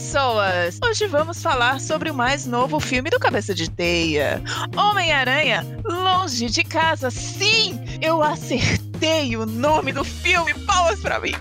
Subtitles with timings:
[0.00, 0.78] pessoas!
[0.82, 4.42] Hoje vamos falar sobre o mais novo filme do Cabeça de Teia:
[4.74, 7.10] Homem-Aranha Longe de Casa.
[7.10, 10.54] Sim, eu acertei o nome do filme.
[10.64, 11.34] Palmas pra mim!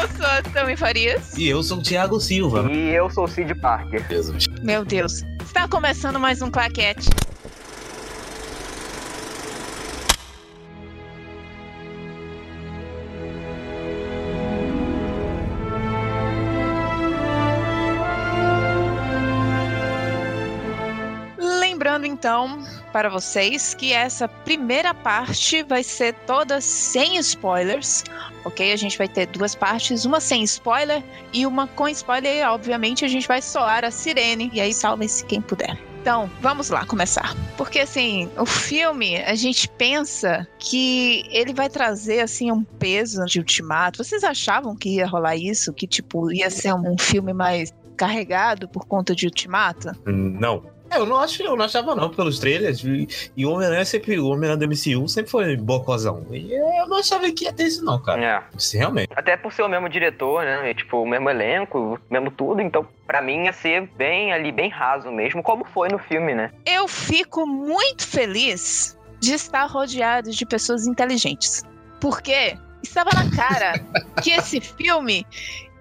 [0.00, 1.36] Eu sou a Tami Farias.
[1.36, 2.66] E eu sou o Thiago Silva.
[2.72, 4.02] E eu sou o Cid Parker.
[4.62, 7.10] Meu Deus, está começando mais um claquete.
[22.16, 22.58] Então
[22.92, 28.02] para vocês que essa primeira parte vai ser toda sem spoilers,
[28.42, 28.72] ok?
[28.72, 31.02] A gente vai ter duas partes, uma sem spoiler
[31.32, 32.38] e uma com spoiler.
[32.38, 35.78] E, obviamente a gente vai soar a sirene e aí salve-se quem puder.
[36.00, 37.36] Então, vamos lá começar.
[37.56, 43.40] Porque assim, o filme, a gente pensa que ele vai trazer assim um peso de
[43.40, 44.02] ultimato.
[44.02, 45.72] Vocês achavam que ia rolar isso?
[45.72, 49.90] Que tipo, ia ser um filme mais carregado por conta de ultimato?
[50.06, 50.75] Não.
[50.90, 52.82] É, eu não acho, eu não achava não pelos trailers.
[52.84, 56.26] E, e o Homem-Aranha sempre, o Homem-Aranha do MCU sempre foi bocozão.
[56.30, 58.24] E eu não achava que ia ter isso não, cara.
[58.24, 58.56] É.
[58.56, 59.08] Isso, realmente.
[59.14, 60.70] Até por ser o mesmo diretor, né?
[60.70, 62.60] E, tipo, o mesmo elenco, mesmo tudo.
[62.60, 66.50] Então, pra mim, ia ser bem ali, bem raso mesmo, como foi no filme, né?
[66.64, 71.64] Eu fico muito feliz de estar rodeado de pessoas inteligentes.
[72.00, 73.74] Porque estava na cara
[74.22, 75.26] que esse filme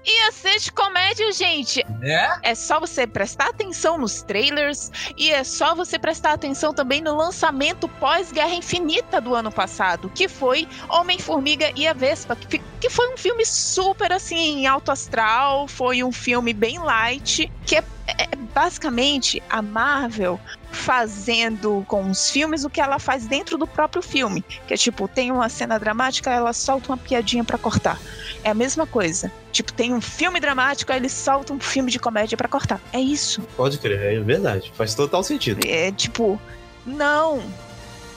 [0.06, 1.86] ia ser de comédia, gente.
[2.02, 2.52] É?
[2.52, 7.16] É só você prestar atenção nos trailers e é só você prestar atenção também no
[7.16, 13.14] lançamento pós-Guerra Infinita do ano passado, que foi Homem-Formiga e a Vespa, que, que foi
[13.14, 19.42] um filme super assim, alto astral, foi um filme bem light, que é, é basicamente
[19.50, 20.40] a Marvel
[20.76, 25.08] fazendo com os filmes o que ela faz dentro do próprio filme, que é tipo,
[25.08, 28.00] tem uma cena dramática, ela solta uma piadinha pra cortar.
[28.44, 29.31] É a mesma coisa.
[29.52, 32.80] Tipo, tem um filme dramático, aí eles soltam um filme de comédia pra cortar.
[32.94, 33.42] É isso.
[33.56, 34.72] Pode crer, é verdade.
[34.76, 35.66] Faz total sentido.
[35.66, 36.40] É tipo,
[36.85, 37.41] não.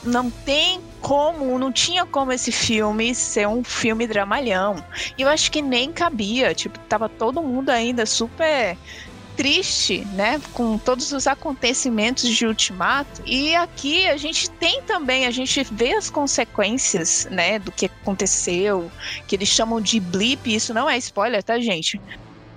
[0.03, 4.83] Não tem como, não tinha como esse filme ser um filme dramalhão.
[5.17, 6.53] E eu acho que nem cabia.
[6.53, 8.77] Tipo, tava todo mundo ainda super
[9.39, 13.23] triste, né, com todos os acontecimentos de Ultimato.
[13.25, 18.91] E aqui a gente tem também, a gente vê as consequências, né, do que aconteceu,
[19.29, 22.01] que eles chamam de blip, isso não é spoiler, tá, gente?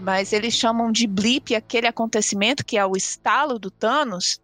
[0.00, 4.40] Mas eles chamam de blip aquele acontecimento que é o estalo do Thanos.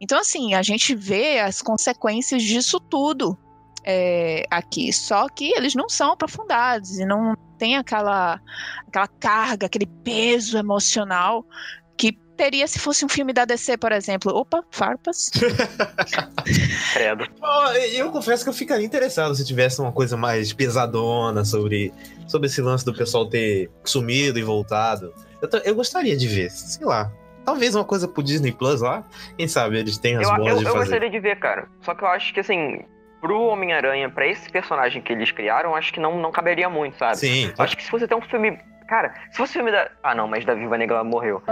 [0.00, 3.36] Então, assim, a gente vê as consequências disso tudo
[3.84, 4.90] é, aqui.
[4.94, 8.40] Só que eles não são aprofundados e não tem aquela,
[8.88, 11.46] aquela carga, aquele peso emocional
[11.96, 14.34] que teria se fosse um filme da DC, por exemplo.
[14.34, 15.30] Opa, farpas.
[16.92, 17.26] Credo.
[17.92, 21.92] Eu confesso que eu ficaria interessado se tivesse uma coisa mais pesadona sobre,
[22.26, 25.12] sobre esse lance do pessoal ter sumido e voltado.
[25.40, 27.10] Eu, eu gostaria de ver, sei lá.
[27.44, 29.04] Talvez uma coisa pro Disney Plus lá.
[29.36, 30.78] Quem sabe eles têm as Eu, bolas eu, de eu fazer.
[30.84, 31.68] gostaria de ver, cara.
[31.80, 32.84] Só que eu acho que, assim,
[33.20, 37.16] pro Homem-Aranha, pra esse personagem que eles criaram, acho que não, não caberia muito, sabe?
[37.18, 38.58] Sim, Eu Acho que se fosse até um filme.
[38.92, 39.90] Cara, se fosse filme da.
[40.02, 41.42] Ah, não, mas da Viva Negra ela morreu.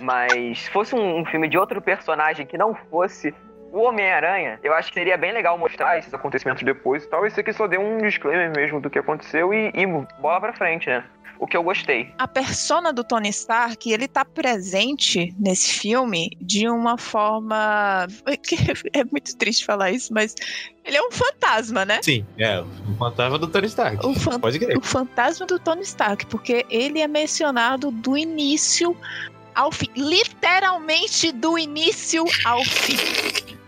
[0.00, 3.34] mas se fosse um, um filme de outro personagem que não fosse
[3.70, 7.26] o Homem-Aranha, eu acho que seria bem legal mostrar esses acontecimentos depois e tal.
[7.26, 9.86] Esse aqui só deu um disclaimer mesmo do que aconteceu e, e
[10.18, 11.04] bola pra frente, né?
[11.40, 12.12] O que eu gostei.
[12.18, 18.06] A persona do Tony Stark, ele tá presente nesse filme de uma forma.
[18.42, 18.56] que
[18.92, 20.34] É muito triste falar isso, mas
[20.84, 22.00] ele é um fantasma, né?
[22.02, 22.24] sim.
[22.38, 24.04] É, o fantasma do Tony Stark.
[24.04, 24.76] O fan- Pode crer.
[24.76, 28.96] o fantasma do Tony Stark, porque ele é mencionado do início
[29.54, 29.88] ao fim.
[29.96, 32.96] Literalmente do início ao fim.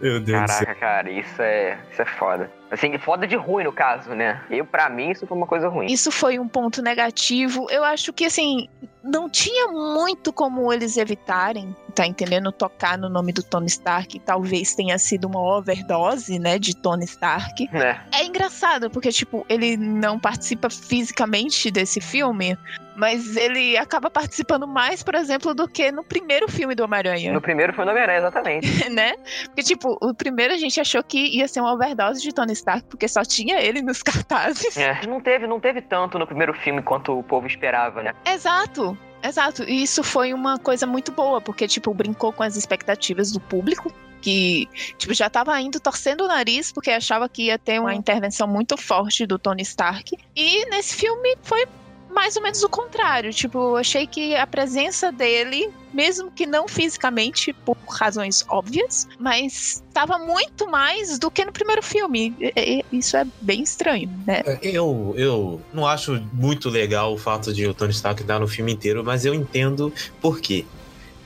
[0.00, 0.66] Meu Deus do céu.
[0.66, 2.50] Caraca, cara, isso é, isso é foda.
[2.70, 4.42] Assim, foda de ruim no caso, né?
[4.48, 5.86] Eu, pra mim, isso foi uma coisa ruim.
[5.86, 7.66] Isso foi um ponto negativo.
[7.70, 8.68] Eu acho que, assim,
[9.02, 12.52] não tinha muito como eles evitarem, tá entendendo?
[12.52, 14.18] Tocar no nome do Tony Stark.
[14.20, 17.68] Talvez tenha sido uma overdose, né, de Tony Stark.
[17.72, 18.00] Né?
[18.12, 22.56] É engraçado, porque, tipo, ele não participa fisicamente desse filme,
[22.96, 27.40] mas ele acaba participando mais, por exemplo, do que no primeiro filme do Homem-Aranha, No
[27.40, 28.68] primeiro foi no Homem-Aranha, exatamente.
[28.90, 29.14] né?
[29.46, 32.84] Porque, tipo, o primeiro a gente achou que ia ser uma overdose de Tony Stark,
[32.88, 34.76] porque só tinha ele nos cartazes.
[34.76, 35.06] É.
[35.06, 38.14] Não teve, não teve tanto no primeiro filme quanto o povo esperava, né?
[38.24, 38.96] Exato.
[39.22, 43.38] Exato, e isso foi uma coisa muito boa, porque, tipo, brincou com as expectativas do
[43.38, 43.92] público,
[44.22, 44.66] que,
[44.96, 48.76] tipo, já tava indo torcendo o nariz, porque achava que ia ter uma intervenção muito
[48.76, 50.16] forte do Tony Stark.
[50.34, 51.66] E nesse filme foi
[52.12, 53.32] mais ou menos o contrário.
[53.32, 60.18] Tipo, achei que a presença dele, mesmo que não fisicamente, por razões óbvias, mas estava
[60.18, 62.34] muito mais do que no primeiro filme.
[62.40, 64.42] E- e- Isso é bem estranho, né?
[64.62, 68.72] Eu, eu não acho muito legal o fato de o Tony Stark estar no filme
[68.72, 70.64] inteiro, mas eu entendo por quê.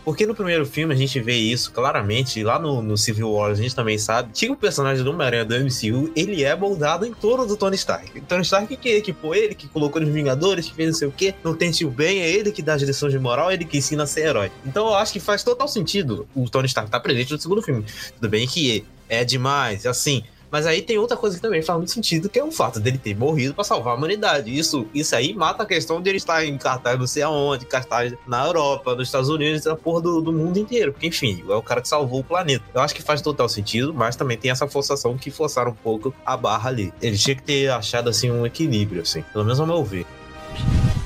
[0.04, 3.54] Porque no primeiro filme a gente vê isso claramente, lá no, no Civil War a
[3.54, 7.46] gente também sabe, que o personagem do Homem-Aranha do MCU, ele é moldado em torno
[7.46, 8.18] do Tony Stark.
[8.18, 11.12] O Tony Stark que equipou ele, que colocou nos Vingadores, que fez não sei o
[11.12, 13.64] quê, não tem tio bem, é ele que dá as lições de moral, é ele
[13.64, 14.50] que ensina a ser herói.
[14.64, 17.84] Então eu acho que faz total sentido o Tony Stark estar presente no segundo filme.
[18.14, 20.22] Tudo bem que é demais, assim,
[20.54, 22.96] mas aí tem outra coisa que também faz muito sentido, que é o fato dele
[22.96, 24.56] ter morrido pra salvar a humanidade.
[24.56, 28.14] Isso, isso aí mata a questão de ele estar em cartaz não sei aonde, cartaz
[28.24, 30.92] na Europa, nos Estados Unidos, na porra do, do mundo inteiro.
[30.92, 32.64] Porque, enfim, é o cara que salvou o planeta.
[32.72, 36.14] Eu acho que faz total sentido, mas também tem essa forçação que forçaram um pouco
[36.24, 36.94] a barra ali.
[37.02, 39.24] Ele tinha que ter achado, assim, um equilíbrio, assim.
[39.32, 40.06] Pelo menos ao meu ver.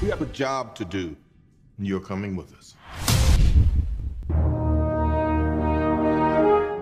[0.02, 1.16] We have a job to do,
[1.78, 2.57] you're coming with us.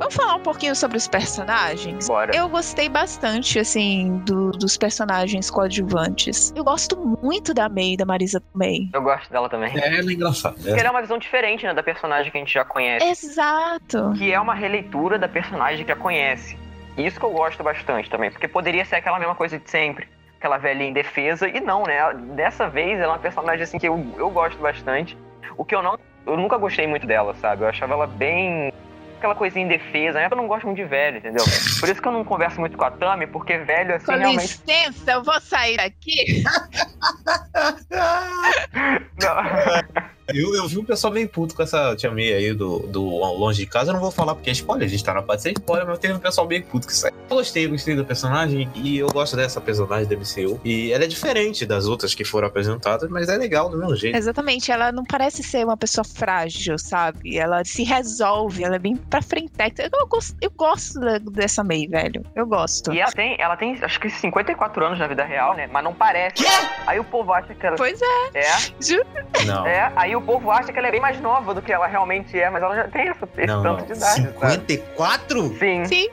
[0.07, 2.07] Vamos falar um pouquinho sobre os personagens?
[2.07, 2.31] Bora.
[2.35, 6.53] Eu gostei bastante, assim, do- dos personagens coadjuvantes.
[6.55, 8.89] Eu gosto muito da May e da Marisa May.
[8.93, 9.77] Eu gosto dela também.
[9.77, 10.55] É, ela é engraçado.
[10.55, 13.05] Porque ela é uma visão diferente, né, da personagem que a gente já conhece.
[13.05, 14.13] Exato.
[14.17, 16.57] Que é uma releitura da personagem que já conhece.
[16.97, 18.31] E isso que eu gosto bastante também.
[18.31, 20.07] Porque poderia ser aquela mesma coisa de sempre.
[20.39, 21.49] Aquela velhinha indefesa.
[21.49, 22.15] E não, né?
[22.37, 25.19] Dessa vez ela é uma personagem assim que eu, eu gosto bastante.
[25.57, 25.99] O que eu não.
[26.25, 27.65] Eu nunca gostei muito dela, sabe?
[27.65, 28.73] Eu achava ela bem.
[29.19, 30.21] Aquela coisinha indefesa.
[30.21, 31.45] Eu não gosto muito de velho, entendeu?
[31.81, 34.41] Por isso que eu não converso muito com a Tami, porque velho, assim, Com realmente.
[34.43, 36.43] licença, eu vou sair daqui.
[39.23, 40.07] Não.
[40.35, 43.61] Eu, eu vi um pessoal bem puto com essa tia May aí do, do Longe
[43.61, 43.91] de Casa.
[43.91, 45.99] Eu não vou falar porque é spoiler, a gente tá na parte sem spoiler, mas
[45.99, 47.13] teve um pessoal bem puto que sai.
[47.31, 50.61] Eu gostei, gostei do personagem e eu gosto dessa personagem da MCU.
[50.65, 54.17] E ela é diferente das outras que foram apresentadas, mas é legal do mesmo jeito.
[54.17, 57.37] Exatamente, ela não parece ser uma pessoa frágil, sabe?
[57.37, 59.53] Ela se resolve, ela é bem pra frente.
[59.79, 61.01] Eu gosto, eu gosto
[61.31, 62.23] dessa May, velho.
[62.35, 62.93] Eu gosto.
[62.93, 65.69] E ela tem, ela tem, acho que 54 anos na vida real, né?
[65.73, 66.45] Mas não parece.
[66.87, 67.77] Aí o povo acha que ela.
[67.77, 69.07] Pois é, É, juro.
[69.47, 69.67] Não.
[69.67, 69.93] é.
[69.95, 72.49] Aí o povo acha que ela é bem mais nova do que ela realmente é,
[72.51, 74.23] mas ela já tem essa, esse Não, tanto de idade.
[74.23, 74.27] sabe?
[74.33, 75.59] 54?
[75.59, 75.85] Sim.
[75.85, 76.09] Sim.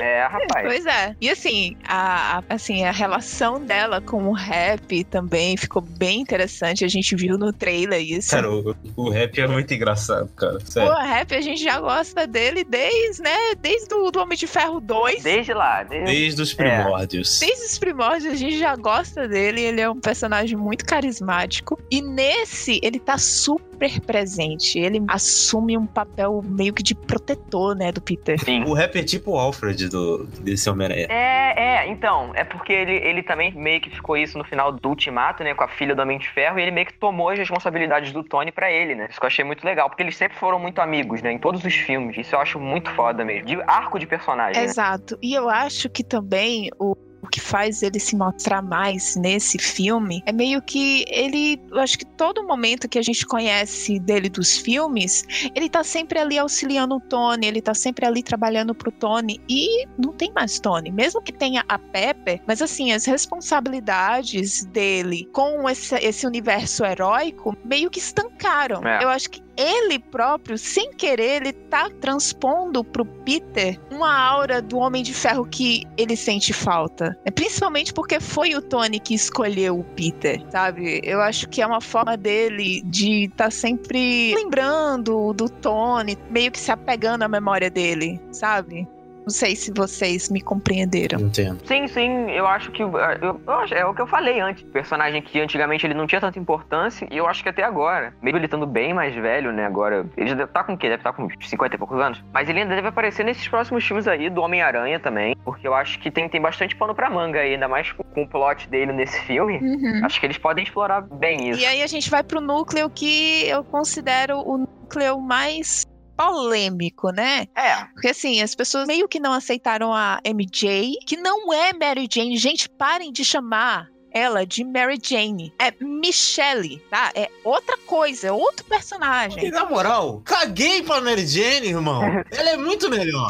[0.00, 0.66] É, rapaz.
[0.66, 1.14] Pois é.
[1.20, 6.84] E assim a, a- assim, a relação dela com o rap também ficou bem interessante.
[6.84, 8.30] A gente viu no trailer isso.
[8.30, 10.56] Cara, o, o rap é muito engraçado, cara.
[10.56, 10.92] o Sério.
[10.94, 13.54] rap a gente já gosta dele desde, né?
[13.60, 15.22] Desde o do Homem de Ferro 2.
[15.22, 15.82] Desde lá.
[15.82, 16.06] Desde...
[16.12, 17.38] Desde os primórdios.
[17.40, 21.78] Desde os primórdios a gente já gosta dele, ele é um personagem muito carismático.
[21.90, 23.43] E nesse, ele tá super
[23.74, 24.78] presente.
[24.78, 28.38] Ele assume um papel meio que de protetor, né, do Peter.
[28.42, 28.64] Sim.
[28.64, 31.06] O rap é tipo o Alfred do, desse Homem-Aranha.
[31.10, 34.88] É, é, então, é porque ele, ele também meio que ficou isso no final do
[34.88, 37.38] Ultimato, né, com a filha do Homem de Ferro, e ele meio que tomou as
[37.38, 39.06] responsabilidades do Tony pra ele, né?
[39.10, 41.64] Isso que eu achei muito legal, porque eles sempre foram muito amigos, né, em todos
[41.64, 42.16] os filmes.
[42.16, 43.46] Isso eu acho muito foda mesmo.
[43.46, 44.60] De arco de personagem.
[44.60, 44.64] né?
[44.64, 45.18] Exato.
[45.22, 46.94] E eu acho que também o.
[47.24, 51.58] O que faz ele se mostrar mais nesse filme é meio que ele.
[51.70, 55.24] Eu acho que todo momento que a gente conhece dele dos filmes,
[55.54, 59.40] ele tá sempre ali auxiliando o Tony, ele tá sempre ali trabalhando pro Tony.
[59.48, 60.90] E não tem mais Tony.
[60.90, 67.56] Mesmo que tenha a Pepper, mas assim, as responsabilidades dele com esse, esse universo heróico
[67.64, 68.86] meio que estancaram.
[68.86, 69.02] É.
[69.02, 74.78] Eu acho que ele próprio, sem querer, ele tá transpondo pro Peter uma aura do
[74.78, 77.18] Homem de Ferro que ele sente falta.
[77.24, 81.00] É principalmente porque foi o Tony que escolheu o Peter, sabe?
[81.04, 86.50] Eu acho que é uma forma dele de estar tá sempre lembrando do Tony, meio
[86.50, 88.88] que se apegando à memória dele, sabe?
[89.24, 91.18] Não sei se vocês me compreenderam.
[91.18, 91.60] Entendo.
[91.66, 92.82] Sim, sim, eu acho que.
[92.82, 94.62] Eu, eu acho- é o que eu falei antes.
[94.64, 98.12] Personagem que antigamente ele não tinha tanta importância, e eu acho que até agora.
[98.20, 99.64] Mesmo ele estando bem mais velho, né?
[99.64, 100.04] Agora.
[100.16, 100.88] Ele já deve estar com o quê?
[100.88, 102.22] Deve estar com uns 50 e poucos anos.
[102.32, 105.34] Mas ele ainda deve aparecer nesses próximos filmes aí, do Homem-Aranha também.
[105.44, 108.22] Porque eu acho que tem, tem bastante pano pra manga aí, ainda mais com, com
[108.24, 109.58] o plot dele nesse filme.
[109.58, 110.00] Uhum.
[110.04, 111.60] Acho que eles podem explorar bem isso.
[111.60, 117.46] E aí a gente vai pro núcleo que eu considero o núcleo mais polêmico, né?
[117.54, 122.08] É, Porque assim, as pessoas meio que não aceitaram a MJ, que não é Mary
[122.10, 122.36] Jane.
[122.36, 125.52] Gente, parem de chamar ela de Mary Jane.
[125.58, 127.10] É Michelle, tá?
[127.14, 129.50] É outra coisa, é outro E personagem.
[129.50, 132.00] na moral, caguei pra Mary Jane, irmão.
[132.30, 133.28] Ela é muito melhor.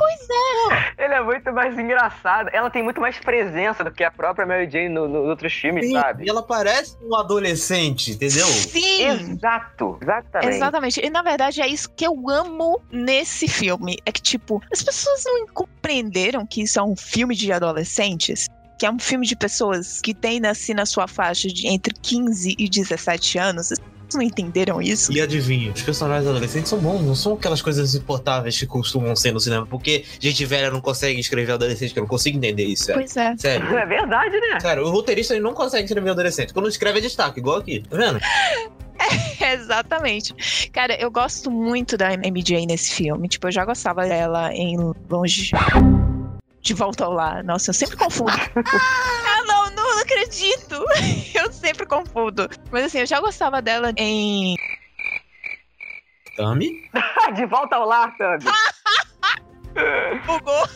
[0.99, 2.51] ele é muito mais engraçado.
[2.53, 5.91] Ela tem muito mais presença do que a própria Mary Jane no- nos outros filmes,
[5.91, 6.25] sabe?
[6.27, 8.47] E ela parece um adolescente, entendeu?
[8.47, 9.05] Sim!
[9.05, 10.55] Exato, exatamente.
[10.57, 11.01] Exatamente.
[11.05, 13.97] E na verdade é isso que eu amo nesse filme.
[14.05, 18.49] É que, tipo, as pessoas não compreenderam que isso é um filme de adolescentes.
[18.79, 22.55] Que é um filme de pessoas que tem assim na sua faixa de entre 15
[22.59, 23.81] e 17 anos, vocês
[24.15, 25.13] não entenderam isso?
[25.13, 29.33] E adivinha, os personagens adolescentes são bons, não são aquelas coisas insuportáveis que costumam ser
[29.33, 32.85] no cinema, porque gente velha não consegue escrever adolescente, que eu não consigo entender isso,
[32.85, 33.01] sério.
[33.01, 33.37] Pois é.
[33.37, 33.77] Sério.
[33.77, 34.61] É verdade, né?
[34.61, 36.53] Sério, o roteirista não consegue escrever adolescente.
[36.53, 38.21] Quando escreve é destaque, igual aqui, tá vendo?
[39.41, 40.71] Exatamente.
[40.73, 43.29] Cara, eu gosto muito da MJ nesse filme.
[43.29, 44.77] Tipo, eu já gostava dela em
[45.11, 45.51] Longe.
[46.65, 47.45] De volta ao lar.
[47.45, 48.33] Nossa, eu sempre confundo.
[48.57, 50.83] ah, não, não acredito.
[51.35, 52.49] Eu sempre confundo.
[52.71, 54.57] Mas assim, eu já gostava dela em.
[56.37, 56.91] Tami?
[57.35, 58.45] De volta ao lar, Thumb.
[60.27, 60.69] Bugou.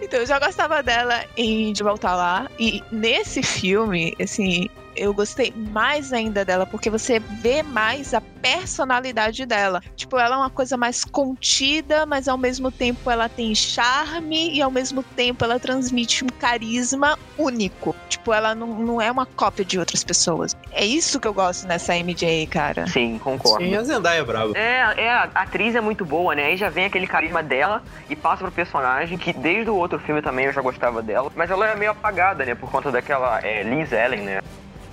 [0.00, 2.48] Então, eu já gostava dela em De Volta Lá.
[2.58, 9.44] E nesse filme, assim, eu gostei mais ainda dela, porque você vê mais a personalidade
[9.44, 9.82] dela.
[9.94, 14.62] Tipo, ela é uma coisa mais contida, mas ao mesmo tempo ela tem charme e
[14.62, 17.94] ao mesmo tempo ela transmite um carisma único.
[18.08, 20.56] Tipo, ela não, não é uma cópia de outras pessoas.
[20.72, 22.86] É isso que eu gosto nessa MJ, cara.
[22.86, 23.64] Sim, concordo.
[23.64, 24.52] Sim, a Zendaya é brava.
[24.56, 26.46] É, é, a atriz é muito boa, né?
[26.46, 30.22] Aí já vem aquele carisma dela e passa pro personagem, que desde o outro filme
[30.22, 31.30] também eu já gostava dela.
[31.34, 32.54] Mas ela é meio apagada, né?
[32.54, 34.40] Por conta daquela é, Liz Ellen, né?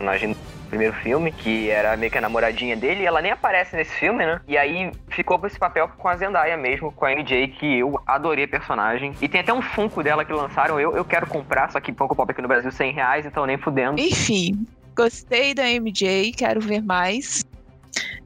[0.03, 0.37] Personagem do
[0.69, 4.25] primeiro filme, que era meio que a namoradinha dele, e ela nem aparece nesse filme,
[4.25, 4.41] né?
[4.45, 8.01] E aí ficou com esse papel com a Zendaya mesmo, com a MJ, que eu
[8.05, 9.13] adorei a personagem.
[9.21, 12.15] E tem até um Funko dela que lançaram, eu, eu quero comprar, só que Funko
[12.15, 14.01] Pop aqui no Brasil 100 reais, então nem fudendo.
[14.01, 17.45] Enfim, gostei da MJ, quero ver mais.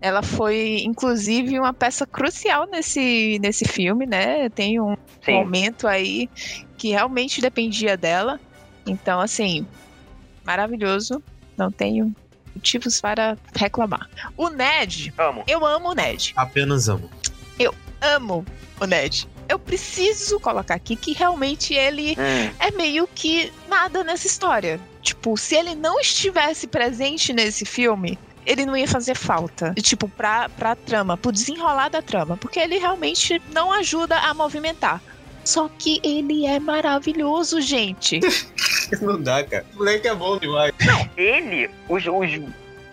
[0.02, 4.50] Ela foi, inclusive, uma peça crucial nesse, nesse filme, né?
[4.50, 5.34] Tem um Sim.
[5.34, 6.28] momento aí
[6.76, 8.40] que realmente dependia dela.
[8.86, 9.68] Então, assim,
[10.44, 11.22] maravilhoso.
[11.58, 12.16] Não tenho
[12.56, 14.10] motivos para reclamar.
[14.36, 15.44] O Ned, Amo.
[15.48, 16.34] eu amo o Ned.
[16.36, 17.10] Apenas amo.
[18.00, 18.46] Amo
[18.80, 19.28] o Ned.
[19.50, 24.80] Eu preciso colocar aqui que realmente ele Hum, é meio que nada nessa história.
[25.02, 29.74] Tipo, se ele não estivesse presente nesse filme, ele não ia fazer falta.
[29.82, 32.38] Tipo, pra, pra trama, pro desenrolar da trama.
[32.38, 35.02] Porque ele realmente não ajuda a movimentar.
[35.44, 38.20] Só que ele é maravilhoso, gente.
[39.02, 39.66] Não dá, cara.
[39.74, 40.74] O moleque é bom demais.
[41.16, 42.42] ele, os, os,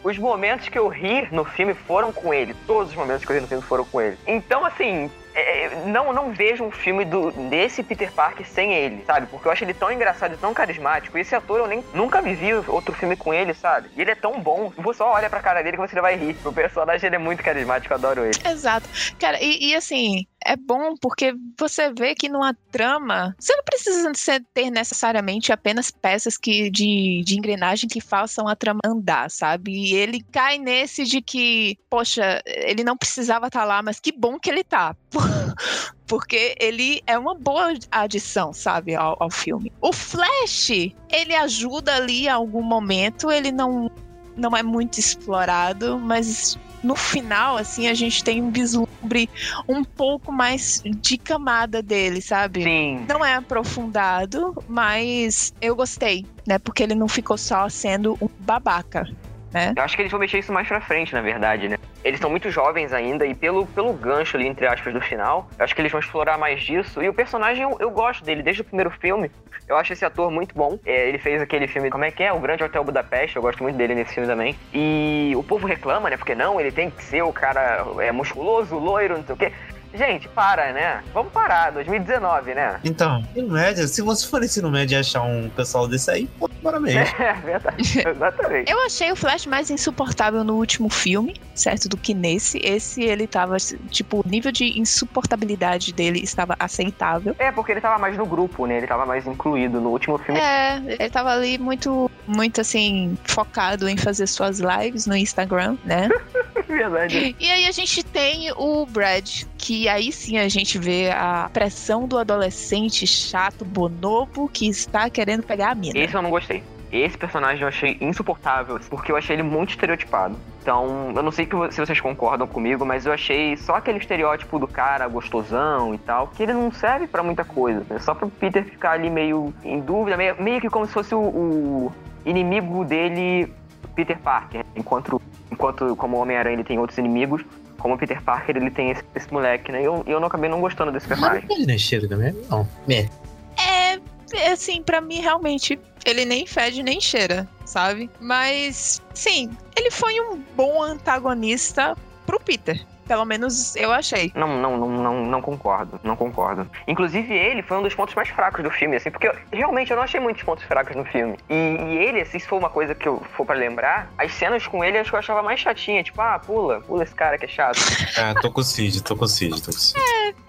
[0.03, 2.55] os momentos que eu ri no filme foram com ele.
[2.67, 4.19] Todos os momentos que eu ri no filme foram com ele.
[4.27, 9.27] Então, assim, é, não, não vejo um filme do, desse Peter Parker sem ele, sabe?
[9.27, 11.19] Porque eu acho ele tão engraçado e tão carismático.
[11.19, 13.91] E esse ator eu nem nunca me vi outro filme com ele, sabe?
[13.97, 14.73] E ele é tão bom.
[14.77, 16.37] Você só olha pra cara dele que você vai rir.
[16.45, 18.39] O personagem ele é muito carismático, eu adoro ele.
[18.49, 18.89] Exato.
[19.19, 24.13] Cara, e, e assim, é bom porque você vê que numa trama, você não precisa
[24.53, 29.73] ter necessariamente apenas peças que, de, de engrenagem que façam a trama andar, sabe?
[29.73, 34.39] E ele cai nesse de que, poxa, ele não precisava estar lá, mas que bom
[34.39, 34.95] que ele tá.
[36.07, 39.73] Porque ele é uma boa adição, sabe, ao, ao filme.
[39.81, 40.71] O Flash,
[41.11, 43.91] ele ajuda ali em algum momento, ele não,
[44.37, 49.29] não é muito explorado, mas no final, assim, a gente tem um vislumbre
[49.69, 52.63] um pouco mais de camada dele, sabe?
[52.63, 53.07] Sim.
[53.09, 56.59] Não é aprofundado, mas eu gostei, né?
[56.59, 59.09] Porque ele não ficou só sendo um babaca,
[59.55, 59.73] né?
[59.77, 61.77] Eu acho que eles vão mexer isso mais pra frente, na verdade, né?
[62.03, 65.65] Eles estão muito jovens ainda e pelo, pelo gancho ali, entre aspas, do final, eu
[65.65, 67.01] acho que eles vão explorar mais disso.
[67.01, 69.31] E o personagem, eu, eu gosto dele desde o primeiro filme.
[69.67, 70.79] Eu acho esse ator muito bom.
[70.85, 72.33] É, ele fez aquele filme, como é que é?
[72.33, 73.37] O Grande Hotel Budapeste.
[73.37, 74.55] Eu gosto muito dele nesse filme também.
[74.75, 76.17] E o povo reclama, né?
[76.19, 79.53] Porque não, ele tem que ser o cara é, musculoso, loiro, não sei o quê.
[79.95, 81.03] Gente, para, né?
[81.13, 82.81] Vamos parar, 2019, né?
[82.85, 86.49] Então, ensino médio, se você for ensino médio e achar um pessoal desse aí, pô,
[86.63, 87.09] parabéns.
[87.19, 88.03] É verdade.
[88.07, 88.71] Exatamente.
[88.71, 91.89] Eu achei o Flash mais insuportável no último filme, certo?
[91.89, 92.59] Do que nesse.
[92.59, 93.57] Esse ele tava,
[93.91, 97.35] tipo, o nível de insuportabilidade dele estava aceitável.
[97.39, 98.79] É, porque ele tava mais no grupo, né?
[98.79, 99.81] Ele tava mais incluído.
[99.81, 105.07] No último filme, É, ele tava ali muito, muito assim, focado em fazer suas lives
[105.07, 106.09] no Instagram, né?
[106.75, 107.37] verdade.
[107.39, 112.07] E aí a gente tem o Brad, que aí sim a gente vê a pressão
[112.07, 115.99] do adolescente chato, bonobo, que está querendo pegar a mina.
[115.99, 116.63] Esse eu não gostei.
[116.93, 120.37] Esse personagem eu achei insuportável, porque eu achei ele muito estereotipado.
[120.63, 124.69] Então, eu não sei se vocês concordam comigo, mas eu achei só aquele estereótipo do
[124.69, 127.85] cara gostosão e tal, que ele não serve pra muita coisa.
[127.91, 127.99] Né?
[127.99, 131.21] Só pro Peter ficar ali meio em dúvida, meio, meio que como se fosse o,
[131.21, 131.93] o
[132.25, 133.53] inimigo dele,
[133.95, 134.65] Peter Parker.
[134.77, 135.21] Enquanto,
[135.51, 137.45] enquanto como Homem-Aranha ele tem outros inimigos,
[137.79, 139.83] como Peter Parker ele tem esse, esse moleque, né?
[139.83, 141.47] E eu, eu não acabei não gostando desse personagem.
[141.51, 142.33] Ele não é cheiro também?
[142.51, 142.69] Não.
[142.89, 143.09] É.
[143.57, 148.11] É, assim, pra mim, realmente, ele nem fede nem cheira, sabe?
[148.21, 151.97] Mas, sim, ele foi um bom antagonista
[152.27, 152.85] pro Peter.
[153.07, 154.33] Pelo menos eu achei.
[154.35, 156.01] Não, não, não, não, não concordo.
[156.03, 156.69] Não concordo.
[156.89, 159.97] Inclusive, ele foi um dos pontos mais fracos do filme, assim, porque eu- realmente eu
[159.97, 161.37] não achei muitos pontos fracos no filme.
[161.49, 164.67] E, e ele, assim, se for uma coisa que eu for pra lembrar, as cenas
[164.67, 166.03] com ele acho que eu achava mais chatinha.
[166.03, 167.79] Tipo, ah, pula, pula esse cara que é chato.
[168.19, 169.95] Ah, tô com o Cid, tô com o Cid, tô com o Cid.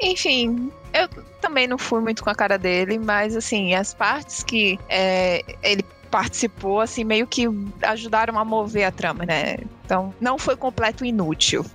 [0.01, 1.07] Enfim, eu
[1.41, 5.83] também não fui muito com a cara dele, mas assim, as partes que é, ele
[6.15, 7.45] participou, assim, meio que
[7.81, 9.57] ajudaram a mover a trama, né?
[9.83, 11.65] Então, não foi completo inútil.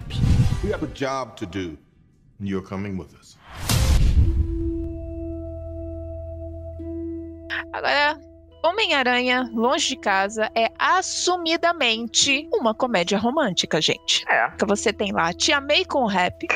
[0.64, 1.76] We have a job to do,
[2.40, 3.37] you're coming with us.
[7.75, 8.18] Agora,
[8.62, 14.25] Homem-Aranha Longe de Casa é assumidamente uma comédia romântica, gente.
[14.29, 14.50] É.
[14.50, 16.47] Que você tem lá a Tia May com o rap,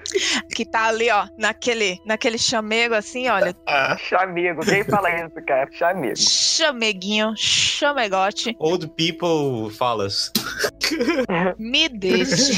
[0.54, 3.54] que tá ali, ó, naquele, naquele chamego assim, olha,
[3.98, 5.68] Chamego, quem fala isso, cara?
[5.72, 6.16] Chamego.
[6.16, 10.30] chameguinho, chamegote, Old people falas.
[11.58, 12.52] me deixe.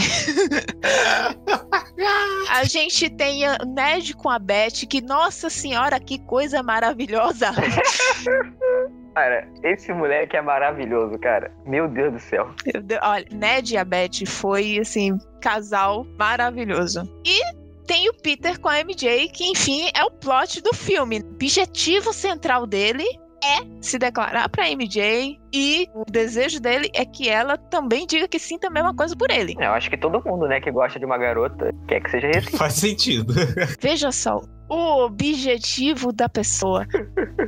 [2.50, 7.50] A gente tem a Ned com a Beth, que, nossa senhora, que coisa maravilhosa.
[9.14, 11.50] Cara, esse moleque é maravilhoso, cara.
[11.64, 12.50] Meu Deus do céu.
[12.84, 17.02] Deus, Olha, Ned e a Beth foi, assim, casal maravilhoso.
[17.24, 17.40] E
[17.86, 21.20] tem o Peter com a MJ, que, enfim, é o plot do filme.
[21.20, 23.06] O objetivo central dele
[23.44, 28.38] é se declarar pra MJ e o desejo dele é que ela também diga que
[28.38, 29.54] sinta a mesma coisa por ele.
[29.58, 32.58] Eu acho que todo mundo, né, que gosta de uma garota quer que seja recíproco.
[32.58, 33.34] Faz sentido.
[33.80, 36.86] Veja só, o objetivo da pessoa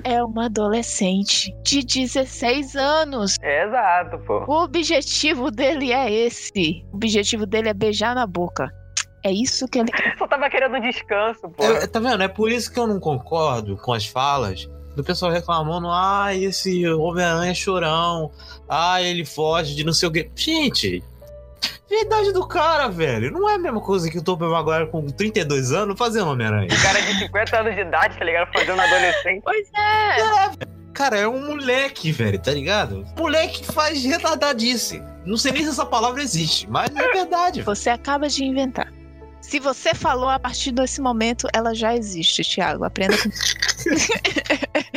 [0.04, 3.36] é uma adolescente de 16 anos.
[3.42, 4.44] É exato, pô.
[4.46, 6.84] O objetivo dele é esse.
[6.92, 8.68] O objetivo dele é beijar na boca.
[9.24, 9.90] É isso que ele.
[10.16, 11.64] Só tava querendo um descanso, pô.
[11.64, 12.22] É, tá vendo?
[12.22, 14.68] É por isso que eu não concordo com as falas
[14.98, 15.88] do pessoal reclamando.
[15.88, 18.30] Ah, esse Homem-Aranha é chorão.
[18.68, 20.28] Ah, ele foge de não sei o quê.
[20.34, 21.02] Gente,
[21.90, 23.30] a idade do cara, velho.
[23.30, 26.68] Não é a mesma coisa que o Tobey Maguire com 32 anos fazendo Homem-Aranha.
[26.70, 28.52] O cara de 50 anos de idade, tá ligado?
[28.52, 29.42] Fazendo adolescente.
[29.42, 30.68] Pois é.
[30.92, 33.06] Cara, é um moleque, velho, tá ligado?
[33.16, 35.00] Moleque faz retardadice.
[35.24, 37.62] Não sei nem se essa palavra existe, mas é verdade.
[37.62, 38.92] Você acaba de inventar.
[39.40, 42.84] Se você falou a partir desse momento, ela já existe, Thiago.
[42.84, 43.30] Aprenda com.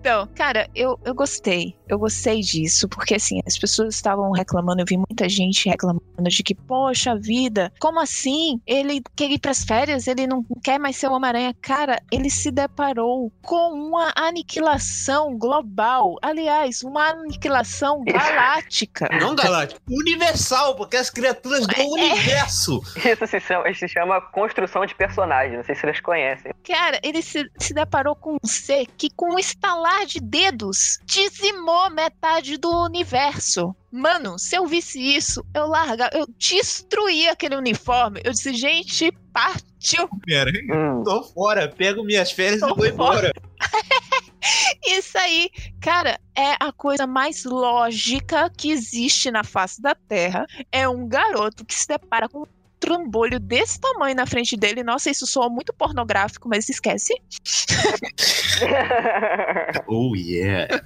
[0.00, 1.76] então, cara, eu, eu gostei.
[1.88, 6.42] Eu gostei disso, porque assim, as pessoas estavam reclamando, eu vi muita gente reclamando de
[6.42, 8.60] que, poxa vida, como assim?
[8.66, 11.54] Ele quer ir pras férias, ele não quer mais ser o Homem-Aranha.
[11.60, 16.16] Cara, ele se deparou com uma aniquilação global.
[16.22, 19.08] Aliás, uma aniquilação galáctica.
[19.20, 22.80] Não galáctico, universal, porque as criaturas do universo.
[22.96, 25.56] Isso se chama, isso se chama construção de personagem.
[25.56, 26.52] Não sei se vocês conhecem.
[26.64, 31.90] Cara, ele se, se deparou com um ser que, com um estalar de dedos, dizimou
[31.90, 33.74] metade do universo.
[33.90, 38.20] Mano, se eu visse isso, eu largava, eu destruía aquele uniforme.
[38.22, 40.08] Eu disse, gente, partiu.
[40.12, 41.02] Homem-Aranha, Hum.
[41.04, 43.32] tô fora, pego minhas férias Tô e vou embora.
[44.86, 50.46] Isso aí, cara, é a coisa mais lógica que existe na face da Terra.
[50.70, 52.46] É um garoto que se depara com
[52.78, 54.82] trambolho desse tamanho na frente dele.
[54.82, 57.14] Nossa, isso soa muito pornográfico, mas esquece.
[59.86, 60.66] Oh, yeah.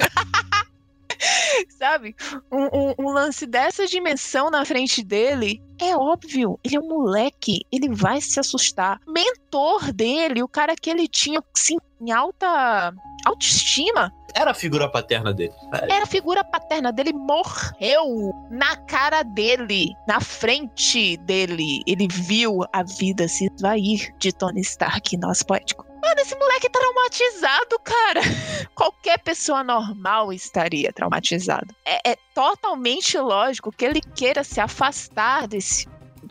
[1.78, 2.14] sabe?
[2.50, 7.60] Um, um- um lance dessa dimensão na frente dele, é óbvio, ele é um moleque,
[7.70, 9.00] ele vai se assustar.
[9.06, 12.92] Mentor dele, o cara que ele tinha, assim, em alta
[13.24, 15.52] autoestima, Era a figura paterna dele.
[15.72, 21.82] era a figura paterna dele, morreu na cara dele, na frente dele.
[21.86, 25.86] Ele viu a vida se esvair de Tony Stark, nosso poético.
[26.02, 28.20] Mano, esse moleque é traumatizado, cara.
[28.74, 31.74] Qualquer pessoa normal estaria traumatizado.
[31.86, 35.86] É, é totalmente lógico que ele queira se afastar desse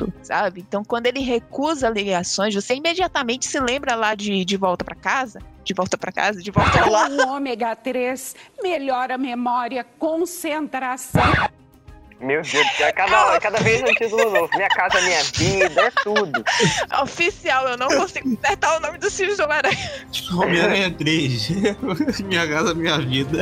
[0.05, 0.61] mundo, sabe?
[0.61, 5.39] Então, quando ele recusa ligações, você imediatamente se lembra lá de, de volta pra casa.
[5.63, 7.07] De volta pra casa, de volta lá.
[7.07, 11.21] O ômega 3 melhora a memória, concentração.
[12.21, 14.49] Meu Deus, é cada, cada vez um título novo.
[14.55, 16.43] Minha casa, minha vida, é tudo.
[17.01, 20.05] Oficial, eu não consigo acertar o nome dos filmes do Homem-Aranha.
[20.33, 21.49] Homem-Aranha 3.
[22.23, 23.41] minha casa, minha vida.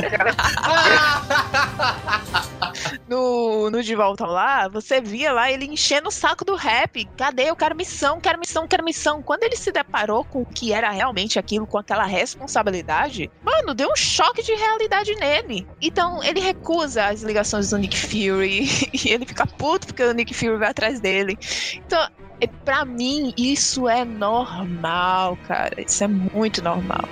[3.06, 7.04] No, no De Volta Lá, você via lá ele enchendo o saco do rap.
[7.16, 7.50] Cadê?
[7.50, 9.22] Eu quero missão, quero missão, quero missão.
[9.22, 13.90] Quando ele se deparou com o que era realmente aquilo, com aquela responsabilidade, mano, deu
[13.90, 15.66] um choque de realidade nele.
[15.82, 18.69] Então, ele recusa as ligações do Nick Fury.
[18.92, 21.36] E ele fica puto porque o Nick Fury vai atrás dele.
[21.74, 22.00] Então,
[22.40, 25.74] é- pra mim, isso é normal, cara.
[25.86, 27.08] Isso é muito normal.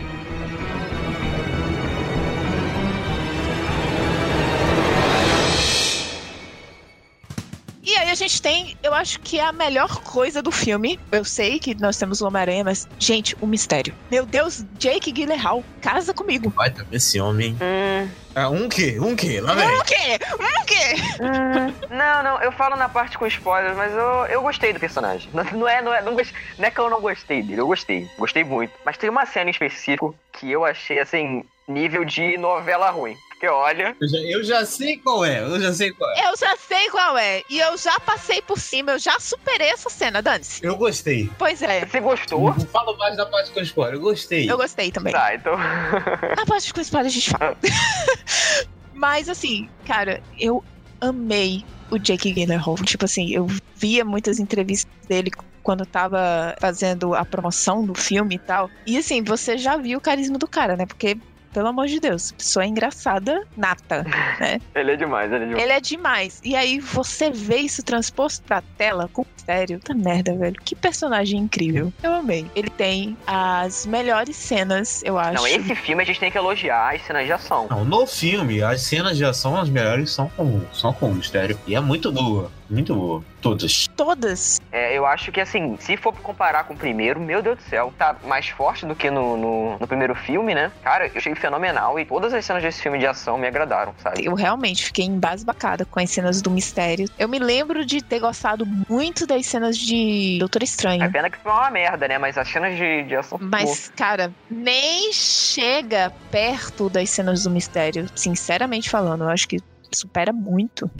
[7.91, 11.01] E aí a gente tem, eu acho que é a melhor coisa do filme.
[11.11, 13.95] Eu sei que nós temos o Homem-Aranha, mas, gente, o mistério.
[14.11, 16.51] Meu Deus, Jake Gyllenhaal, casa comigo.
[16.55, 17.57] Vai também esse homem.
[17.63, 18.99] Hum, Ah, um quê?
[19.01, 19.41] Um quê?
[19.41, 19.67] Lá vem.
[19.67, 20.19] Um quê?
[20.39, 20.95] Um quê?
[21.23, 25.31] hum, não, não, eu falo na parte com spoilers, mas eu, eu gostei do personagem.
[25.33, 27.67] Não, não é, não, é, não, gos- não é que eu não gostei dele, eu
[27.67, 28.71] gostei, gostei muito.
[28.85, 33.17] Mas tem uma cena em específico que eu achei, assim, nível de novela ruim.
[33.39, 36.29] Porque olha, Eu já, eu já sei qual é, eu já sei qual é.
[36.29, 37.43] Eu já sei qual é.
[37.49, 40.65] E eu já passei por cima, eu já superei essa cena, Dane-se.
[40.65, 41.31] Eu gostei.
[41.39, 42.53] Pois é, você gostou?
[42.53, 44.51] Não falo mais da parte com spoiler, eu gostei.
[44.51, 45.13] eu gostei também.
[45.13, 45.55] Tá, então.
[45.55, 47.57] A parte com spoiler a gente fala.
[48.93, 50.65] Mas assim, cara, eu
[51.01, 52.75] amei o Jake Gyllenhaal.
[52.85, 53.47] Tipo assim, eu
[53.77, 55.31] via muitas entrevistas dele
[55.63, 58.69] quando tava fazendo a promoção do filme e tal.
[58.85, 60.87] E assim, você já viu o carisma do cara, né?
[60.87, 61.17] Porque,
[61.59, 64.05] pelo amor de Deus, pessoa engraçada, nata,
[64.39, 64.61] né?
[64.77, 65.63] Ele é demais, ele é demais.
[65.65, 66.41] Ele é demais.
[66.45, 69.81] E aí você vê isso transposto pra tela com sério.
[69.81, 70.55] Puta merda, velho.
[70.63, 71.93] Que personagem incrível.
[72.01, 72.47] Eu amei.
[72.55, 75.35] Ele tem as melhores cenas, eu acho.
[75.35, 77.67] Não, esse filme a gente tem que elogiar as cenas de ação.
[77.69, 81.59] Não, no filme, as cenas de ação, as melhores são com, são com o mistério.
[81.67, 83.25] E é muito boa, muito boa.
[83.41, 83.89] Todas.
[83.97, 84.61] Todas.
[84.73, 87.93] É, eu acho que assim, se for comparar com o primeiro, meu Deus do céu,
[87.97, 90.71] tá mais forte do que no, no, no primeiro filme, né?
[90.83, 94.25] Cara, eu achei fenomenal e todas as cenas desse filme de ação me agradaram, sabe?
[94.25, 97.09] Eu realmente fiquei embasbacada com as cenas do mistério.
[97.19, 101.13] Eu me lembro de ter gostado muito das cenas de Doutor É Estranho.
[101.13, 102.19] pena que foi uma merda, né?
[102.19, 103.39] Mas as cenas de, de ação.
[103.41, 108.09] Mas, cara, nem chega perto das cenas do mistério.
[108.15, 109.59] Sinceramente falando, eu acho que
[109.93, 110.91] supera muito.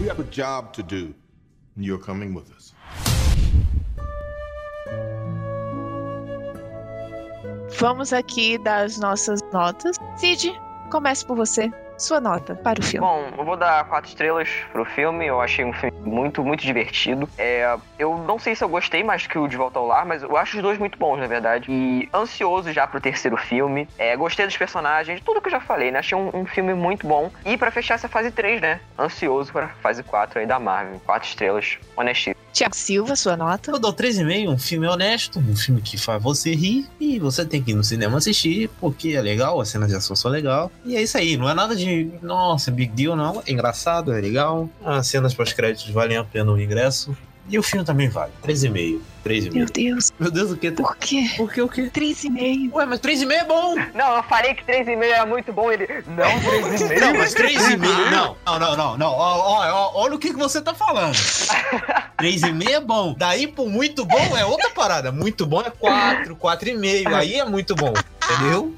[0.00, 1.14] We have a job to do,
[1.76, 2.74] and you're coming with us.
[7.78, 9.96] Vamos aqui das nossas notas.
[10.16, 10.52] Cid,
[10.90, 11.70] comece por você.
[11.98, 13.06] Sua nota para o filme.
[13.06, 15.26] Bom, eu vou dar quatro estrelas pro filme.
[15.26, 17.28] Eu achei um filme muito, muito divertido.
[17.38, 20.22] É, eu não sei se eu gostei mais que o De Volta ao Lar, mas
[20.22, 21.70] eu acho os dois muito bons, na verdade.
[21.70, 23.88] E ansioso já pro terceiro filme.
[23.98, 26.00] É, gostei dos personagens, tudo que eu já falei, né?
[26.00, 27.30] Achei um, um filme muito bom.
[27.44, 28.80] E pra fechar essa fase 3, né?
[28.98, 31.00] Ansioso pra fase 4 aí da Marvel.
[31.04, 32.35] Quatro estrelas, honestíssimo.
[32.56, 33.70] Tiago Silva, sua nota.
[33.70, 37.62] Eu dou 3,5, um filme honesto, um filme que faz você rir e você tem
[37.62, 40.72] que ir no cinema assistir porque é legal, as cenas de ação são legal.
[40.82, 44.22] E é isso aí, não é nada de, nossa, big deal não, é engraçado, é
[44.22, 44.70] legal.
[44.82, 47.14] As cenas pós-créditos valem a pena o ingresso
[47.48, 49.70] e o filme também vale, 3,5, Meu 3,5.
[49.72, 50.70] Deus, Meu Deus, o que?
[50.70, 51.30] por quê?
[51.36, 51.90] Por que o quê?
[51.92, 52.74] Três e meio.
[52.74, 53.74] Ué, mas 3,5 é bom!
[53.94, 55.70] Não, eu falei que 3,5 era muito bom.
[55.70, 55.86] Ele.
[56.06, 56.24] Não,
[56.70, 57.00] 3,5.
[57.00, 57.76] Não, mas 3,5.
[58.10, 59.10] Não, não, não, não, não.
[59.12, 61.14] Ó, ó, ó, olha o que, que você tá falando.
[62.18, 63.14] 3,5 é bom.
[63.16, 65.10] Daí pro muito bom é outra parada.
[65.12, 67.12] Muito bom é 4, 4,5.
[67.14, 67.92] Aí é muito bom.
[68.24, 68.74] Entendeu?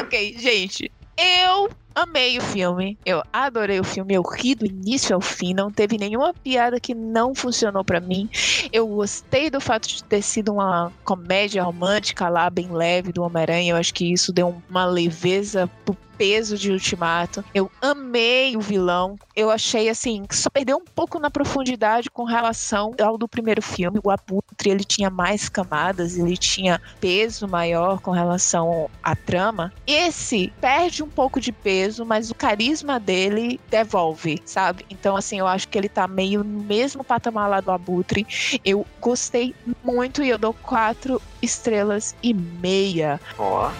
[0.00, 0.90] ok, gente.
[1.16, 2.98] Eu amei o filme.
[3.04, 4.14] Eu adorei o filme.
[4.14, 5.54] Eu ri do início ao fim.
[5.54, 8.28] Não teve nenhuma piada que não funcionou pra mim.
[8.70, 13.72] Eu gostei do fato de ter sido uma comédia romântica lá, bem leve, do Homem-Aranha.
[13.72, 17.44] Eu acho que isso deu uma leveza pro peso de Ultimato.
[17.54, 19.16] Eu amei o vilão.
[19.34, 23.62] Eu achei assim, que só perdeu um pouco na profundidade com relação ao do primeiro
[23.62, 24.00] filme.
[24.02, 29.72] O Abutre, ele tinha mais camadas, ele tinha peso maior com relação à trama.
[29.86, 34.84] Esse perde um pouco de peso, mas o carisma dele devolve, sabe?
[34.90, 38.26] Então, assim, eu acho que ele tá meio no mesmo patamar lá do Abutre.
[38.64, 43.20] Eu gostei muito e eu dou quatro estrelas e meia.
[43.38, 43.70] Ó.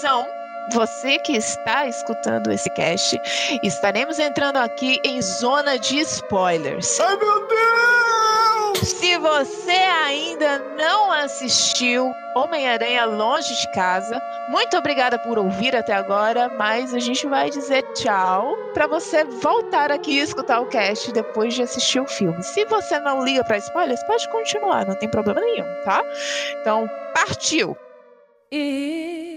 [0.00, 0.26] Atenção!
[0.72, 3.20] Você que está escutando esse cast,
[3.62, 6.98] estaremos entrando aqui em zona de spoilers.
[7.00, 8.88] Ai, meu Deus!
[8.88, 16.48] Se você ainda não assistiu Homem-Aranha Longe de Casa, muito obrigada por ouvir até agora,
[16.56, 21.52] mas a gente vai dizer tchau para você voltar aqui e escutar o cast depois
[21.52, 22.42] de assistir o filme.
[22.42, 26.02] Se você não liga para spoilers, pode continuar, não tem problema nenhum, tá?
[26.62, 27.76] Então, partiu!
[28.52, 29.29] I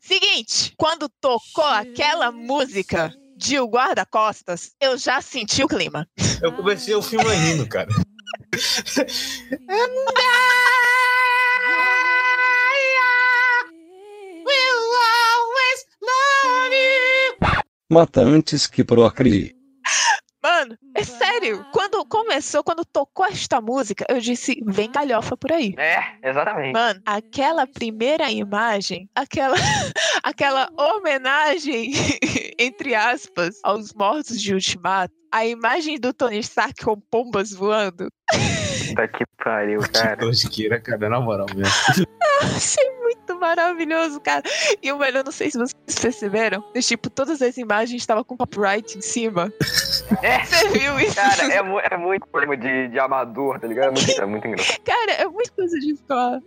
[0.00, 6.08] Seguinte, quando tocou aquela música de O Guarda-Costas, eu já senti o clima.
[6.42, 7.88] Eu comecei o filme rindo, cara.
[17.90, 19.57] Mata antes que procrie.
[20.48, 21.62] Mano, é sério.
[21.72, 25.74] Quando começou, quando tocou esta música, eu disse: vem galhofa por aí.
[25.76, 26.72] É, exatamente.
[26.72, 29.54] Mano, aquela primeira imagem, aquela,
[30.24, 31.92] aquela homenagem,
[32.58, 38.08] entre aspas, aos mortos de Ultimato, a imagem do Tony Stark com pombas voando.
[38.88, 40.16] Puta que pariu, cara.
[40.16, 42.06] Tosqueira, cara, na moral mesmo.
[42.40, 44.42] Achei muito maravilhoso, cara.
[44.82, 48.36] E o melhor, não sei se vocês perceberam, mas, tipo, todas as imagens estavam com
[48.36, 49.52] copyright em cima.
[50.22, 51.14] É, Você viu isso?
[51.16, 53.88] cara, é, mu- é muito problema de, de amador, tá ligado?
[53.88, 54.80] É muito, é muito engraçado.
[54.80, 56.42] Cara, é muita coisa de escola.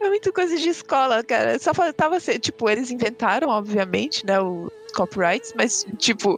[0.00, 1.56] É muita coisa de escola, cara.
[1.60, 6.36] Só faltava ser, tipo, eles inventaram, obviamente, né, o copyrights, mas, tipo,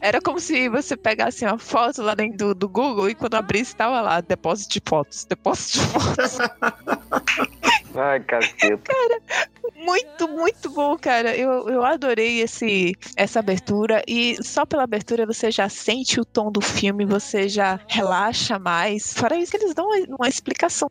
[0.00, 3.74] era como se você pegasse uma foto lá dentro do, do Google e quando abrisse
[3.74, 6.38] tava lá, depósito de fotos, depósito de fotos.
[7.94, 8.82] Ai, caceta.
[9.76, 11.36] muito, muito bom, cara.
[11.36, 16.50] Eu, eu adorei esse, essa abertura e só pela abertura você já sente o tom
[16.50, 19.12] do filme, você já relaxa mais.
[19.12, 20.88] Fora isso que eles dão uma, uma explicação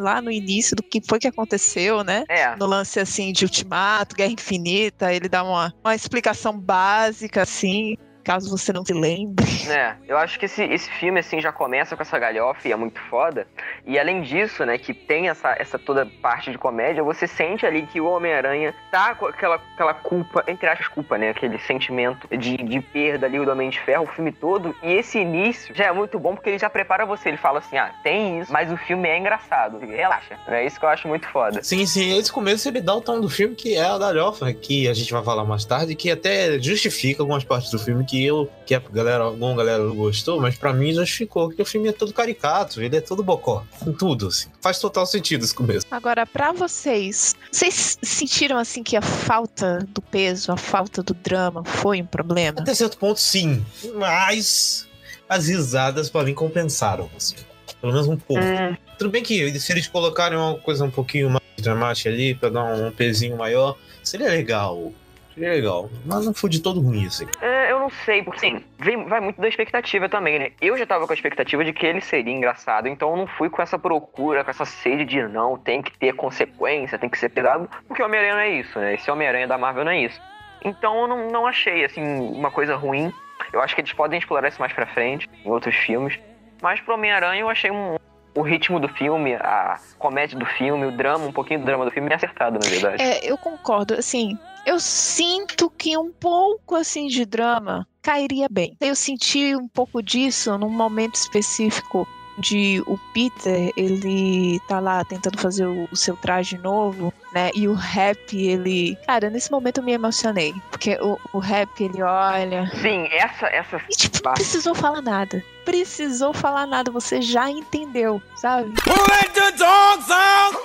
[0.00, 2.24] lá no início do que foi que aconteceu, né?
[2.28, 7.96] É, no lance assim de Ultimato, Guerra Infinita, ele dá uma, uma explicação básica, assim,
[8.30, 9.44] caso você não se lembre.
[9.68, 12.76] É, eu acho que esse, esse filme, assim, já começa com essa galhofa e é
[12.76, 13.44] muito foda.
[13.84, 17.82] E além disso, né, que tem essa, essa toda parte de comédia, você sente ali
[17.82, 22.56] que o Homem-Aranha tá com aquela, aquela culpa, entre aspas, culpa, né, aquele sentimento de,
[22.58, 24.76] de perda ali do Homem de Ferro o filme todo.
[24.80, 27.30] E esse início já é muito bom porque ele já prepara você.
[27.30, 29.78] Ele fala assim, ah, tem isso, mas o filme é engraçado.
[29.78, 30.38] Relaxa.
[30.46, 31.64] É isso que eu acho muito foda.
[31.64, 34.88] Sim, sim, esse começo ele dá o tom do filme que é a galhofa, que
[34.88, 38.50] a gente vai falar mais tarde, que até justifica algumas partes do filme que eu,
[38.66, 41.92] que a galera, alguma galera não gostou, mas pra mim justificou, porque o filme é
[41.92, 44.48] todo caricato, ele é todo bocó, com tudo, assim.
[44.60, 45.86] Faz total sentido esse começo.
[45.90, 51.64] Agora, pra vocês, vocês sentiram assim que a falta do peso, a falta do drama
[51.64, 52.60] foi um problema?
[52.60, 53.64] Até certo ponto, sim,
[53.96, 54.86] mas
[55.28, 57.36] as risadas pra mim compensaram, assim.
[57.80, 58.42] Pelo menos um pouco.
[58.42, 62.48] Hum, Tudo bem que se eles colocarem uma coisa um pouquinho mais dramática ali, pra
[62.50, 64.92] dar um pezinho maior, seria legal.
[65.34, 65.88] Seria legal.
[66.04, 67.26] Mas não foi de todo ruim, assim.
[67.40, 70.52] É, eu não sei, porque assim, vem- vai muito da expectativa também, né?
[70.60, 73.48] Eu já tava com a expectativa de que ele seria engraçado, então eu não fui
[73.48, 77.28] com essa procura, com essa sede de não, tem que ter consequência, tem que ser
[77.28, 78.94] pesado, porque Homem-Aranha não é isso, né?
[78.94, 80.20] Esse Homem-Aranha da Marvel não é isso.
[80.64, 83.12] Então eu não, não achei, assim, uma coisa ruim.
[83.52, 86.18] Eu acho que eles podem explorar isso mais pra frente, em outros filmes.
[86.60, 87.96] Mas pro Homem-Aranha eu achei um.
[88.40, 91.90] O ritmo do filme, a comédia do filme, o drama, um pouquinho do drama do
[91.90, 93.02] filme é acertado, na verdade.
[93.02, 93.92] É, eu concordo.
[93.92, 98.74] Assim, eu sinto que um pouco assim de drama cairia bem.
[98.80, 105.38] Eu senti um pouco disso num momento específico de o Peter, ele tá lá tentando
[105.38, 107.50] fazer o, o seu traje novo, né?
[107.54, 108.96] E o Rap, ele.
[109.06, 110.54] Cara, nesse momento eu me emocionei.
[110.70, 112.70] Porque o, o Rap, ele olha.
[112.80, 115.42] Sim, essa, essa E, tipo, não precisou falar nada.
[115.64, 118.72] Precisou falar nada, você já entendeu, sabe?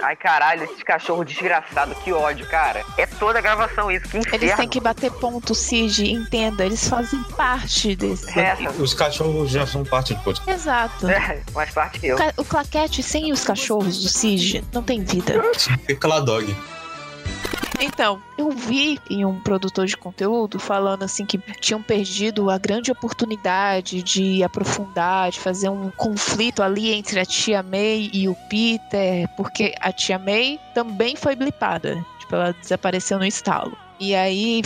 [0.02, 2.84] Ai, caralho, esses cachorros desgraçados, que ódio, cara.
[2.98, 4.44] É toda a gravação isso, que inferno.
[4.46, 6.66] Eles têm que bater ponto, Cid, entenda.
[6.66, 8.40] Eles fazem parte desse.
[8.40, 10.50] Essa, Os cachorros já são parte do podcast.
[10.50, 11.08] Exato.
[11.10, 12.16] é, mais parte que eu.
[12.16, 15.34] O ca- O claquete sem os cachorros do Cid não tem vida.
[15.86, 16.55] Fica dog.
[17.80, 22.92] Então, eu vi em um produtor de conteúdo falando assim que tinham perdido a grande
[22.92, 29.28] oportunidade de aprofundar, de fazer um conflito ali entre a tia May e o Peter,
[29.36, 32.04] porque a tia May também foi blipada.
[32.20, 33.78] Tipo, ela desapareceu no estalo.
[34.00, 34.62] E aí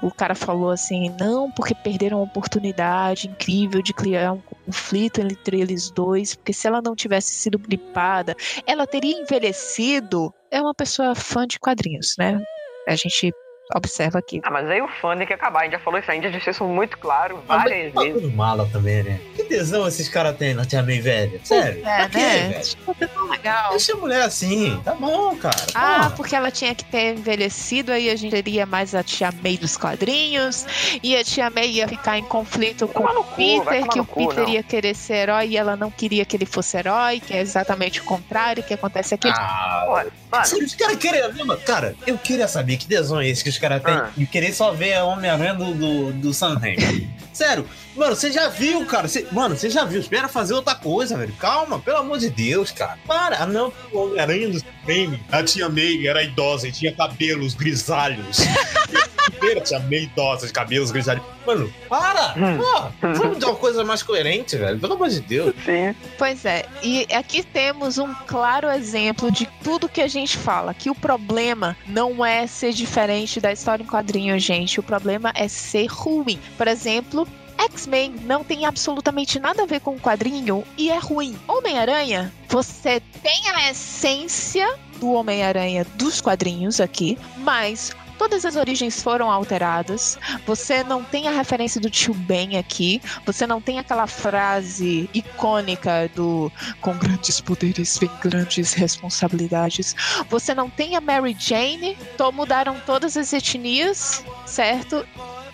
[0.00, 5.60] o cara falou assim, não, porque perderam a oportunidade incrível de criar um conflito entre
[5.60, 8.34] eles dois, porque se ela não tivesse sido blipada,
[8.66, 10.32] ela teria envelhecido.
[10.52, 12.40] É uma pessoa fã de quadrinhos, né?
[12.88, 13.32] A gente
[13.74, 14.40] observa aqui.
[14.42, 15.60] Ah, mas aí o fã tem que acabar.
[15.60, 17.94] A gente já falou isso, a gente já deixou isso muito claro várias vezes.
[17.94, 19.20] Bagulho mala também, né?
[19.36, 21.40] Que tesão esses caras têm na tia May velha?
[21.44, 21.80] Sério?
[21.86, 22.48] É, pra quê, né?
[22.48, 22.64] velho?
[22.64, 23.70] Tipo, é tão legal.
[23.70, 24.80] Deixa a mulher assim.
[24.84, 25.56] Tá bom, cara.
[25.74, 26.10] Ah, Porra.
[26.12, 29.76] porque ela tinha que ter envelhecido, aí a gente teria mais a tia May dos
[29.76, 30.66] quadrinhos,
[31.02, 34.44] e a tia May ia ficar em conflito com o Peter, que o cu, Peter
[34.44, 34.48] não.
[34.50, 38.00] ia querer ser herói e ela não queria que ele fosse herói, que é exatamente
[38.00, 39.28] o contrário que acontece aqui.
[39.28, 41.20] Ah, Porra, mano, Sério, os caras querem.
[41.64, 44.10] Cara, eu queria saber que tesão é esse que os caras têm Ah.
[44.16, 47.08] e querer só ver a Homem-Aranha do, do, do Sam Raimi.
[47.32, 47.64] Sério,
[47.96, 49.06] mano, você já viu, cara?
[49.06, 50.00] Você- mano, você já viu?
[50.00, 51.32] Espera fazer outra coisa, velho.
[51.38, 52.98] Calma, pelo amor de Deus, cara.
[53.06, 53.42] Para.
[53.42, 55.22] Ah, não, o Homem-Aranha do Sam Raimi.
[55.30, 58.38] A tia May era idosa e tinha cabelos grisalhos.
[59.30, 61.24] Primeira tia May idosa de cabelos grisalhos.
[61.46, 62.34] Mano, para!
[62.36, 62.58] Hum.
[62.58, 64.78] Porra, vamos dar uma coisa mais coerente, velho.
[64.78, 65.54] Pelo amor de Deus.
[65.64, 65.94] sim.
[66.18, 70.90] Pois é, e aqui temos um claro exemplo de tudo que a gente fala, que
[70.90, 74.80] o problema não é ser diferente da história em quadrinho, gente.
[74.80, 76.38] O problema é ser ruim.
[76.56, 77.26] Por exemplo,
[77.58, 81.36] X-Men não tem absolutamente nada a ver com o quadrinho e é ruim.
[81.46, 84.66] Homem-Aranha, você tem a essência
[84.98, 90.18] do Homem-Aranha dos quadrinhos aqui, mas Todas as origens foram alteradas.
[90.44, 93.00] Você não tem a referência do tio Ben aqui.
[93.24, 96.52] Você não tem aquela frase icônica do
[96.82, 99.96] com grandes poderes vem grandes responsabilidades.
[100.28, 101.96] Você não tem a Mary Jane.
[102.14, 105.02] Então mudaram todas as etnias, certo?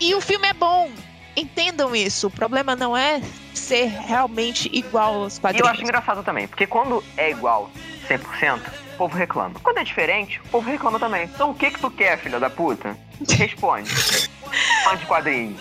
[0.00, 0.90] E o filme é bom.
[1.36, 2.26] Entendam isso.
[2.26, 3.22] O problema não é
[3.54, 5.68] ser realmente igual aos E eu quadrinhos.
[5.68, 7.70] acho engraçado também, porque quando é igual
[8.08, 8.60] 100%,
[8.96, 9.54] o povo reclama.
[9.62, 11.24] Quando é diferente, o povo reclama também.
[11.24, 12.96] Então o que que tu quer, filha da puta?
[13.36, 13.90] Responde.
[13.90, 15.56] Fã de quadrinho.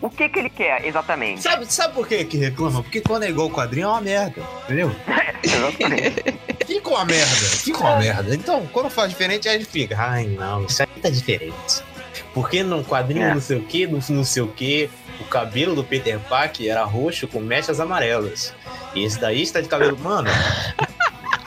[0.00, 1.42] O que que ele quer exatamente?
[1.42, 2.82] Sabe, sabe por que que reclama?
[2.82, 4.94] Porque quando é igual o quadrinho é uma merda, entendeu?
[5.42, 6.24] Exatamente.
[6.66, 8.34] Fica uma merda, fica uma merda.
[8.34, 11.82] Então, quando faz diferente, aí a gente fica, ai não, isso aqui tá diferente.
[12.34, 13.34] Porque no quadrinho É.
[13.34, 16.84] não sei o que, no não sei o que, o cabelo do Peter Parker era
[16.84, 18.54] roxo com mechas amarelas.
[18.94, 19.98] E esse daí está de cabelo.
[19.98, 20.28] Mano.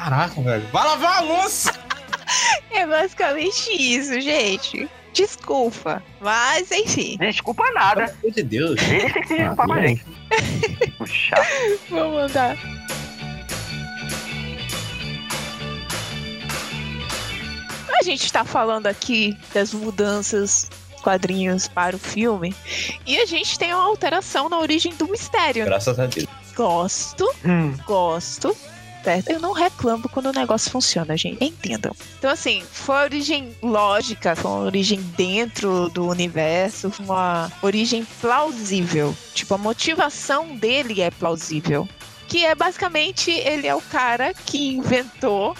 [0.03, 0.67] Caraca, velho.
[0.71, 1.71] Vai lavar a louça!
[2.73, 4.89] É basicamente isso, gente.
[5.13, 6.01] Desculpa.
[6.21, 7.17] Mas, enfim.
[7.19, 8.05] Desculpa nada.
[8.07, 8.81] Pelo amor de Deus.
[8.81, 10.05] Eles têm que se desculpar com a gente.
[10.97, 11.35] Puxa.
[11.89, 12.57] Vou mandar.
[17.99, 22.55] A gente está falando aqui das mudanças dos quadrinhos para o filme
[23.05, 25.65] e a gente tem uma alteração na origem do mistério.
[25.65, 26.27] Graças a Deus.
[26.55, 27.75] Gosto, Hum.
[27.85, 28.55] gosto.
[29.03, 29.29] Certo?
[29.29, 31.43] Eu não reclamo quando o negócio funciona, gente.
[31.43, 31.91] Entendam.
[32.19, 38.05] Então, assim, foi a origem lógica, foi uma origem dentro do universo, foi uma origem
[38.19, 39.15] plausível.
[39.33, 41.87] Tipo, a motivação dele é plausível.
[42.27, 45.55] Que é basicamente ele é o cara que inventou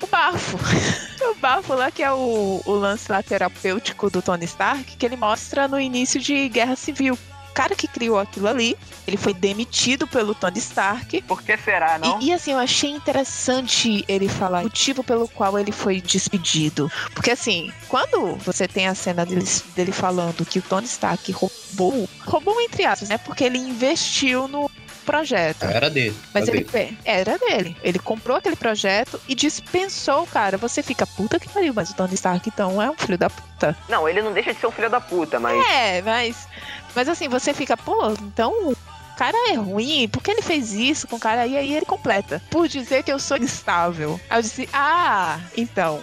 [0.00, 0.58] o bafo.
[1.30, 5.16] o bafo lá que é o, o lance lá terapêutico do Tony Stark, que ele
[5.16, 7.18] mostra no início de Guerra Civil.
[7.56, 11.22] Cara que criou aquilo ali, ele foi demitido pelo Tony Stark.
[11.22, 12.20] Por que será, não?
[12.20, 16.92] E, e, assim, eu achei interessante ele falar o motivo pelo qual ele foi despedido.
[17.14, 22.06] Porque assim, quando você tem a cena dele, dele falando que o Tony Stark roubou,
[22.26, 23.16] roubou entre aspas, né?
[23.16, 24.70] Porque ele investiu no
[25.06, 25.64] projeto.
[25.64, 26.16] Era dele.
[26.34, 26.98] Mas era ele dele.
[27.04, 27.76] era dele.
[27.82, 30.58] Ele comprou aquele projeto e dispensou o cara.
[30.58, 33.76] Você fica, puta que pariu, mas o Tony Stark então é um filho da puta.
[33.88, 35.64] Não, ele não deixa de ser um filho da puta, mas.
[35.70, 36.48] É, mas.
[36.94, 38.76] Mas assim, você fica, pô, então o
[39.16, 41.46] cara é ruim, por que ele fez isso com o cara?
[41.46, 42.42] E aí ele completa.
[42.50, 44.20] Por dizer que eu sou instável.
[44.28, 46.02] Aí eu disse, ah, então.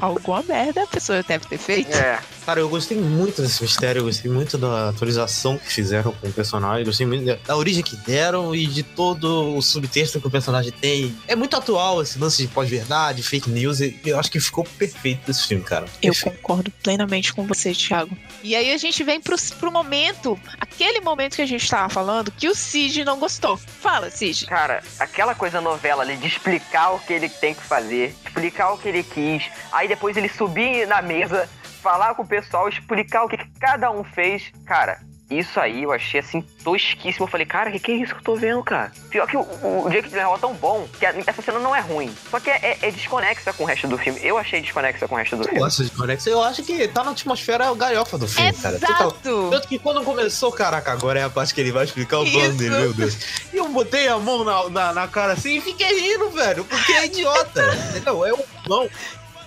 [0.00, 1.96] Alguma merda a pessoa deve ter feito.
[1.96, 2.18] É.
[2.48, 6.32] Cara, eu gostei muito desse mistério, eu gostei muito da atualização que fizeram com o
[6.32, 10.30] personagem, gostei muito da- da origem que deram e de todo o subtexto que o
[10.30, 11.14] personagem tem.
[11.26, 15.30] É muito atual esse lance de pós-verdade, fake news, e eu acho que ficou perfeito
[15.30, 15.84] esse filme, cara.
[16.02, 18.16] Eu concordo plenamente com você, Thiago.
[18.42, 22.30] E aí a gente vem pro, pro momento, aquele momento que a gente tava falando,
[22.30, 23.58] que o Cid não gostou.
[23.58, 24.46] Fala, Cid.
[24.46, 28.78] Cara, aquela coisa novela ali de explicar o que ele tem que fazer, explicar o
[28.78, 31.46] que ele quis, aí depois ele subir na mesa,
[31.88, 34.52] falar com o pessoal, explicar o que que cada um fez.
[34.66, 34.98] Cara,
[35.30, 37.24] isso aí eu achei assim tosquíssimo.
[37.26, 38.90] Eu falei, cara, que que é isso que eu tô vendo, cara?
[39.10, 41.74] Pior que o, o, o Jake Gyllenhaal é tão bom que a- essa cena não
[41.76, 42.14] é ruim.
[42.30, 44.18] Só que é, é- é desconexa com o resto do filme.
[44.22, 45.60] Eu achei desconexa com o resto do Eu filme.
[45.60, 48.78] gosto de Conexo, eu acho que tá na atmosfera galhofa do filme, cara.
[48.78, 48.94] Total.
[49.08, 49.48] Exato!
[49.50, 52.48] Tanto que quando começou, caraca, agora é a parte que ele vai explicar o plano
[52.48, 52.56] Isso.
[52.58, 53.18] dele, meu Deus.
[53.52, 56.92] E eu botei a mão na, na, na cara assim e fiquei rindo, velho, porque
[56.92, 57.64] é idiota.
[57.90, 58.24] entendeu?
[58.24, 58.88] É o plano,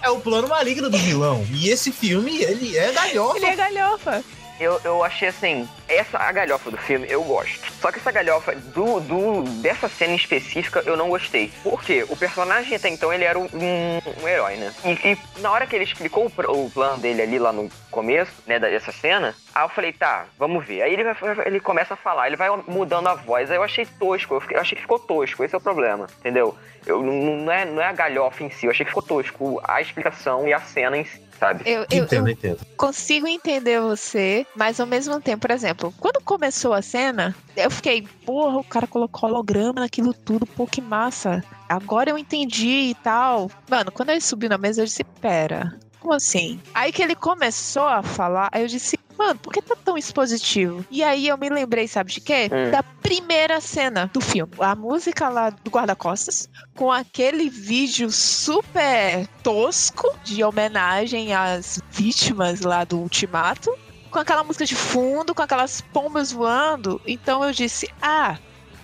[0.01, 1.45] é o plano maligno do vilão.
[1.51, 3.37] E esse filme, ele é galhofa.
[3.37, 4.23] Ele é galhofa.
[4.61, 7.71] Eu, eu achei assim, essa a galhofa do filme eu gosto.
[7.81, 11.51] Só que essa galhofa do, do dessa cena específica eu não gostei.
[11.63, 12.05] Por quê?
[12.07, 13.49] O personagem até então ele era um,
[14.21, 14.71] um herói, né?
[14.85, 18.31] E, e na hora que ele explicou o, o plano dele ali lá no começo,
[18.45, 20.83] né, dessa cena, aí eu falei, tá, vamos ver.
[20.83, 21.15] Aí ele, vai,
[21.47, 23.49] ele começa a falar, ele vai mudando a voz.
[23.49, 26.05] Aí eu achei tosco, eu, fiquei- eu achei que ficou tosco, esse é o problema,
[26.19, 26.55] entendeu?
[26.85, 29.81] Eu, não é, não é a galhofa em si, eu achei que ficou tosco a
[29.81, 31.63] explicação e a cena em si, sabe?
[31.65, 32.59] Eu, eu, Entendo, eu entendo.
[32.77, 38.07] consigo entender você, mas ao mesmo tempo, por exemplo, quando começou a cena, eu fiquei,
[38.23, 41.43] porra, o cara colocou holograma naquilo tudo, pô, que massa.
[41.67, 43.49] Agora eu entendi e tal.
[43.67, 46.61] Mano, quando ele subiu na mesa, eu disse, pera, como assim?
[46.75, 50.83] Aí que ele começou a falar, aí eu disse, mano, por que tá tão expositivo?
[50.89, 52.49] E aí eu me lembrei, sabe de quê?
[52.51, 52.71] Hum.
[52.71, 54.51] Da primeira cena do filme.
[54.59, 62.83] A música lá do guarda-costas, com aquele vídeo super tosco de homenagem às vítimas lá
[62.83, 63.71] do Ultimato,
[64.09, 66.99] com aquela música de fundo, com aquelas pombas voando.
[67.05, 68.37] Então eu disse: Ah,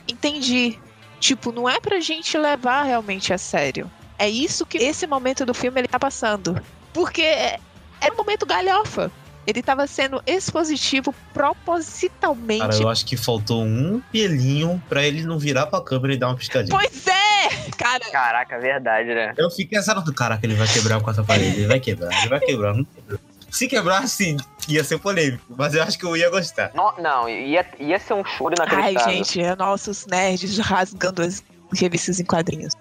[0.07, 0.79] entendi.
[1.19, 3.89] Tipo, não é pra gente levar realmente a sério.
[4.19, 6.61] É isso que esse momento do filme ele tá passando.
[6.93, 7.59] Porque é,
[8.01, 9.11] é um momento galhofa.
[9.47, 12.59] Ele tava sendo expositivo propositalmente.
[12.59, 16.27] Cara, eu acho que faltou um pelinho pra ele não virar pra câmera e dar
[16.27, 16.77] uma piscadinha.
[16.77, 17.71] Pois é!
[17.77, 19.33] Cara, Caraca, verdade, né?
[19.37, 22.27] Eu fiquei pensando do caraca, ele vai quebrar a quarta parede, ele vai quebrar, ele
[22.29, 23.19] vai quebrar, não quebrou.
[23.49, 24.35] Se quebrasse,
[24.67, 26.71] ia ser polêmico, mas eu acho que eu ia gostar.
[26.73, 29.13] No- não, ia, ia ser um choro ai, inacreditável.
[29.13, 31.41] gente, é nossos nerds rasgando as
[31.73, 32.73] revistas em quadrinhos.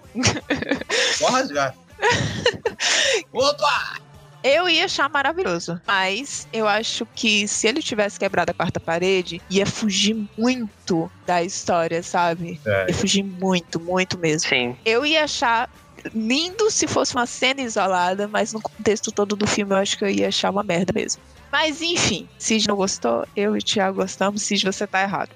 [1.19, 1.73] Pode rasgar.
[3.31, 4.06] Opa!
[4.43, 9.41] Eu ia achar maravilhoso, mas eu acho que se ele tivesse quebrado a quarta parede,
[9.49, 12.59] ia fugir muito da história, sabe?
[12.65, 12.87] É.
[12.89, 14.47] Ia fugir muito, muito mesmo.
[14.47, 14.75] Sim.
[14.85, 15.69] Eu ia achar
[16.13, 20.03] lindo se fosse uma cena isolada, mas no contexto todo do filme eu acho que
[20.03, 21.21] eu ia achar uma merda mesmo.
[21.51, 25.29] Mas enfim, Cid não gostou, eu e o Thiago gostamos, Cid você tá errado.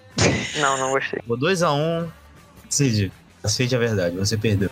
[0.59, 1.19] Não, não gostei.
[1.21, 2.03] Ficou 2x1.
[2.05, 2.09] Um.
[2.69, 3.11] Cid,
[3.43, 4.69] aceite a verdade, você perdeu.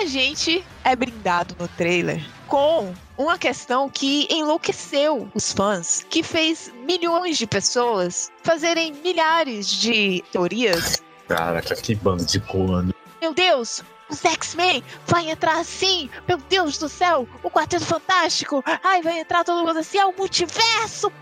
[0.00, 6.72] A gente é brindado no trailer com uma questão que enlouqueceu os fãs, que fez
[6.86, 11.02] milhões de pessoas fazerem milhares de teorias.
[11.28, 12.94] Caraca, que bando de corno.
[13.20, 16.08] Meu Deus, os X-Men vai entrar assim!
[16.26, 18.64] Meu Deus do céu, o Quarteto Fantástico!
[18.82, 21.12] Ai, vai entrar todo mundo assim, é o multiverso!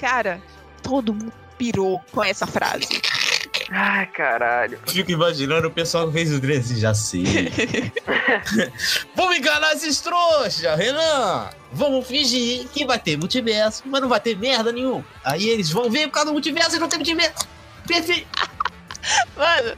[0.00, 0.42] Cara,
[0.82, 2.88] todo mundo pirou com essa frase.
[3.70, 4.78] Ai, caralho.
[4.86, 7.24] Fico imaginando o pessoal que fez o trem assim, já sei.
[9.14, 11.50] Vamos enganar esses trouxas, Renan!
[11.72, 15.04] Vamos fingir que vai ter multiverso, mas não vai ter merda nenhuma.
[15.24, 17.46] Aí eles vão ver por causa do multiverso e não tem multiverso.
[17.86, 18.26] Perfeito!
[19.36, 19.76] Mano,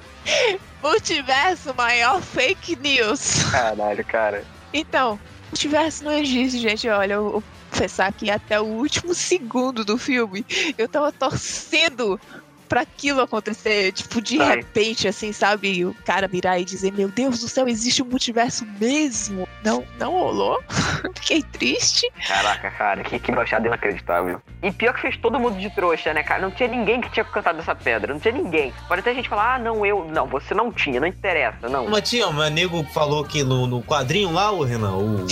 [0.82, 3.44] multiverso, maior fake news.
[3.50, 4.44] Caralho, cara.
[4.72, 5.18] Então,
[5.50, 6.88] multiverso não existe, gente.
[6.88, 10.44] Olha, eu vou confessar que até o último segundo do filme
[10.76, 12.20] eu tava torcendo
[12.68, 13.92] pra aquilo acontecer.
[13.92, 14.56] Tipo, de Ai.
[14.56, 15.84] repente, assim, sabe?
[15.84, 19.48] O cara virar e dizer: Meu Deus do céu, existe um multiverso mesmo.
[19.64, 20.62] Não, não rolou.
[21.16, 22.10] Fiquei triste.
[22.26, 24.40] Caraca, cara, que, que baixada inacreditável.
[24.62, 26.42] E pior que fez todo mundo de trouxa, né, cara?
[26.42, 28.12] Não tinha ninguém que tinha cantado essa pedra.
[28.12, 28.72] Não tinha ninguém.
[28.86, 30.04] Pode até a gente falar, ah, não, eu.
[30.04, 31.88] Não, você não tinha, não interessa, não.
[31.88, 35.26] Mas tinha, mas nego falou que no, no quadrinho lá, o Renan, o,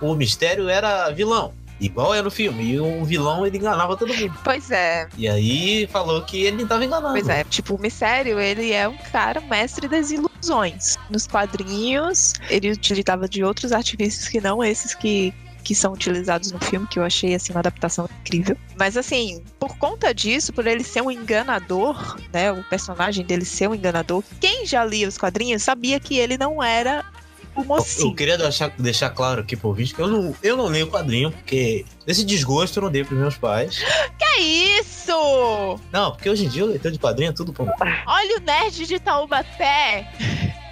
[0.00, 1.52] o mistério era vilão.
[1.82, 2.72] Igual é no filme.
[2.72, 4.34] E o vilão ele enganava todo mundo.
[4.44, 7.12] Pois é, E aí falou que ele tava enganando.
[7.12, 7.44] pois é.
[7.44, 10.96] Tipo, o Mistério, ele é um cara mestre das ilusões.
[11.10, 16.58] Nos quadrinhos, ele utilizava de outros artifícios que não esses que que são utilizados no
[16.58, 18.56] filme, que eu achei assim uma adaptação incrível.
[18.76, 23.68] Mas assim, por conta disso, por ele ser um enganador, né, o personagem dele ser
[23.68, 27.04] um enganador, quem já lia os quadrinhos sabia que ele não era
[27.54, 28.14] o Eu mocinho.
[28.14, 31.84] queria deixar, deixar claro aqui pro vídeo que eu não, eu não leio quadrinho, porque
[32.06, 33.78] esse desgosto eu não dei pros meus pais.
[34.18, 35.78] Que isso?
[35.92, 37.68] Não, porque hoje em dia o leitor de quadrinho é tudo bom.
[38.06, 40.10] Olha o nerd de Taubaté!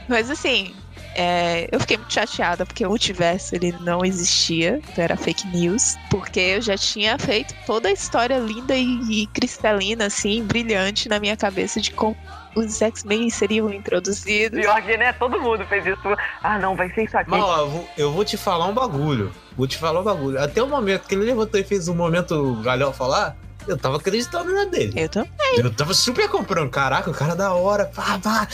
[0.09, 0.75] Mas assim,
[1.21, 5.95] é, eu fiquei muito chateada porque o multiverso ele não existia, então era fake news,
[6.11, 11.21] porque eu já tinha feito toda a história linda e, e cristalina, assim, brilhante na
[11.21, 12.17] minha cabeça de como
[12.57, 14.59] os X-Men seriam introduzidos.
[14.59, 15.13] Pior que, né?
[15.13, 16.01] Todo mundo fez isso.
[16.43, 17.29] Ah, não, vai ser isso aqui.
[17.29, 19.31] Mas ó, eu vou, eu vou te falar um bagulho.
[19.55, 20.43] Vou te falar um bagulho.
[20.43, 23.37] Até o momento que ele levantou e fez um momento galhão falar,
[23.71, 24.93] eu tava acreditando na dele.
[24.97, 25.31] Eu também.
[25.57, 26.71] Eu tava super comprando.
[26.71, 27.87] Caraca, o cara da hora.
[27.87, 28.49] Pá, pá.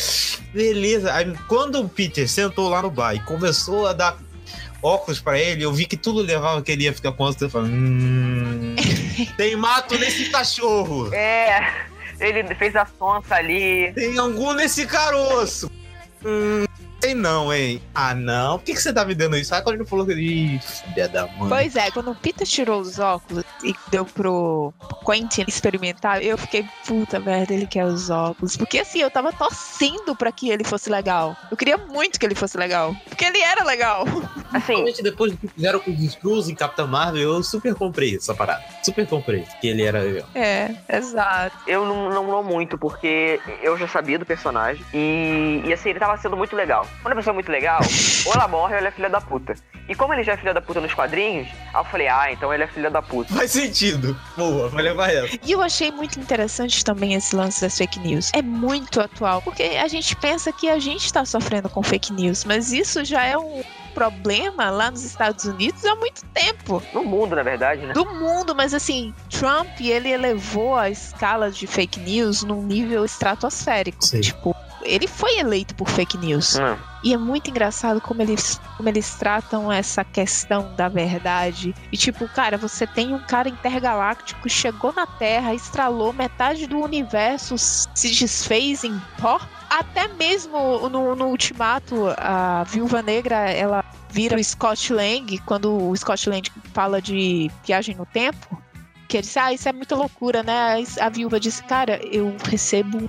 [0.52, 1.12] Beleza.
[1.12, 4.16] Aí quando o Peter sentou lá no bar e começou a dar
[4.82, 7.42] óculos pra ele, eu vi que tudo levava que ele ia ficar com óculos.
[7.42, 8.76] Eu falei, hum,
[9.36, 11.12] tem mato nesse cachorro.
[11.12, 11.72] É,
[12.20, 13.92] ele fez a sonsa ali.
[13.92, 15.70] Tem angu nesse caroço.
[16.24, 16.64] Hum,
[17.00, 17.82] tem não, hein?
[17.94, 18.58] Ah, não.
[18.58, 19.54] Por que, que você tá me dando isso?
[19.54, 20.60] Aí quando ele falou que ele.
[20.60, 21.48] Filha da mãe.
[21.48, 24.72] Pois é, quando o Peter tirou os óculos e deu pro
[25.04, 28.56] Quentin experimentar, eu fiquei, puta merda, ele quer os óculos.
[28.56, 31.36] Porque assim, eu tava torcendo pra que ele fosse legal.
[31.50, 32.94] Eu queria muito que ele fosse legal.
[33.08, 34.04] Porque ele era legal.
[34.46, 38.16] Assim, Principalmente depois do que fizeram com os Screws em Capitã Marvel, eu super comprei
[38.16, 38.62] essa parada.
[38.82, 39.44] Super comprei.
[39.60, 40.28] Que ele era legal.
[40.34, 41.56] É, exato.
[41.66, 44.82] eu não, não, não muito, porque eu já sabia do personagem.
[44.94, 46.85] E, e assim, ele tava sendo muito legal.
[47.02, 47.80] Quando a pessoa é muito legal,
[48.26, 49.54] ou ela morre ou ela é filha da puta.
[49.88, 52.52] E como ele já é filha da puta nos quadrinhos, aí eu falei, ah, então
[52.52, 53.32] ele é filha da puta.
[53.32, 54.16] Faz sentido.
[54.36, 55.38] Boa, vai levar essa.
[55.44, 58.30] E eu achei muito interessante também esse lance das fake news.
[58.34, 62.44] É muito atual, porque a gente pensa que a gente tá sofrendo com fake news,
[62.44, 63.62] mas isso já é um
[63.94, 66.82] problema lá nos Estados Unidos há muito tempo.
[66.92, 67.94] No mundo, na verdade, né?
[67.94, 74.04] do mundo, mas assim, Trump, ele elevou a escala de fake news num nível estratosférico.
[74.04, 74.20] Sim.
[74.20, 74.55] Tipo,
[74.86, 76.58] ele foi eleito por fake news.
[76.58, 76.76] Hum.
[77.04, 81.74] E é muito engraçado como eles, como eles tratam essa questão da verdade.
[81.92, 86.80] E tipo, cara, você tem um cara intergaláctico que chegou na Terra, estralou metade do
[86.80, 89.40] universo, se desfez em pó.
[89.68, 95.96] Até mesmo no, no Ultimato, a Viúva Negra, ela vira o Scott Lang, quando o
[95.96, 98.60] Scott Lang fala de viagem no tempo.
[99.08, 100.82] Que ele disse, ah, isso é muita loucura, né?
[101.00, 103.08] A viúva disse, cara, eu recebo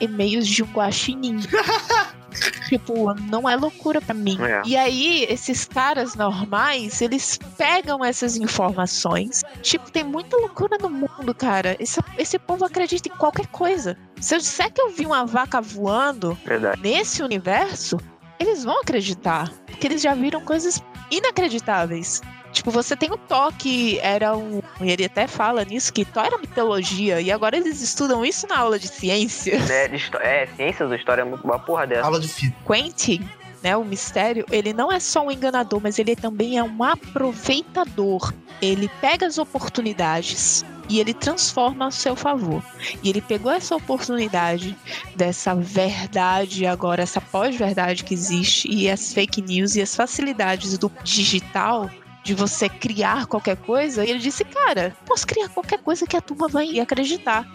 [0.00, 1.38] e-mails de um guaxinim.
[2.68, 4.38] tipo, não é loucura pra mim.
[4.40, 4.62] É.
[4.64, 9.42] E aí, esses caras normais, eles pegam essas informações.
[9.62, 11.76] Tipo, tem muita loucura no mundo, cara.
[11.78, 13.96] Esse, esse povo acredita em qualquer coisa.
[14.20, 16.80] Se eu disser que eu vi uma vaca voando Verdade.
[16.80, 17.98] nesse universo,
[18.38, 19.50] eles vão acreditar.
[19.66, 22.20] Porque eles já viram coisas inacreditáveis.
[22.54, 24.62] Tipo, você tem o Thor, que era um.
[24.80, 27.20] E ele até fala nisso, que Thor era mitologia.
[27.20, 29.58] E agora eles estudam isso na aula de ciência.
[29.74, 32.04] É, de histó- é, ciências ou história é muito uma porra dessa.
[32.06, 32.56] Aula de física.
[32.64, 33.28] Quentin,
[33.62, 38.32] né, o mistério, ele não é só um enganador, mas ele também é um aproveitador.
[38.62, 42.62] Ele pega as oportunidades e ele transforma a seu favor.
[43.02, 44.76] E ele pegou essa oportunidade
[45.16, 50.90] dessa verdade agora, essa pós-verdade que existe e as fake news e as facilidades do
[51.02, 51.90] digital
[52.24, 56.20] de você criar qualquer coisa, e ele disse, cara, posso criar qualquer coisa que a
[56.20, 57.46] turma vai acreditar.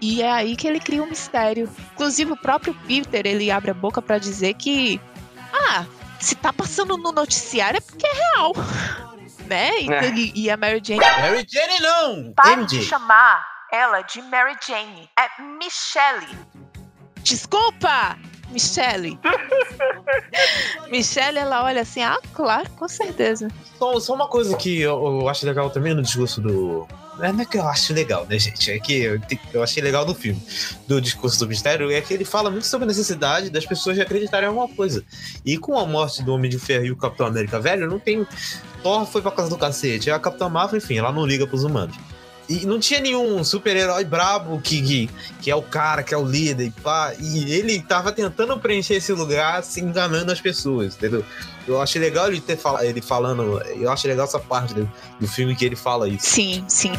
[0.00, 1.70] E é aí que ele cria um mistério.
[1.94, 5.00] Inclusive, o próprio Peter, ele abre a boca pra dizer que.
[5.52, 5.84] Ah,
[6.18, 8.52] se tá passando no noticiário é porque é real.
[9.46, 9.80] Né?
[9.80, 10.08] E, É.
[10.12, 10.98] e- e a Mary Jane.
[11.00, 12.32] Mary Jane não!
[12.32, 15.08] Para de chamar ela de Mary Jane.
[15.16, 16.26] É Michelle.
[17.22, 18.18] Desculpa!
[18.50, 19.18] Michelle.
[20.90, 23.48] Michelle, ela olha assim, ah, claro, com certeza.
[23.78, 26.86] Só, só uma coisa que eu, eu acho legal também no discurso do.
[27.18, 28.70] Não é que eu acho legal, né, gente?
[28.70, 29.20] É que eu,
[29.54, 30.40] eu achei legal no filme,
[30.86, 34.02] do discurso do mistério, é que ele fala muito sobre a necessidade das pessoas de
[34.02, 35.02] acreditarem em alguma coisa.
[35.44, 38.26] E com a morte do Homem de Ferro e o Capitão América velho, não tem.
[38.82, 40.10] Thor foi pra casa do cacete.
[40.10, 41.96] A Capitã Marvel, enfim, ela não liga pros humanos.
[42.48, 45.10] E não tinha nenhum super-herói brabo que, que,
[45.42, 47.12] que é o cara, que é o líder e pá.
[47.18, 51.24] E ele tava tentando preencher esse lugar se enganando as pessoas, entendeu?
[51.66, 53.60] Eu achei legal ele ter fala, ele falando.
[53.76, 56.26] Eu acho legal essa parte do, do filme que ele fala isso.
[56.26, 56.92] Sim, sim.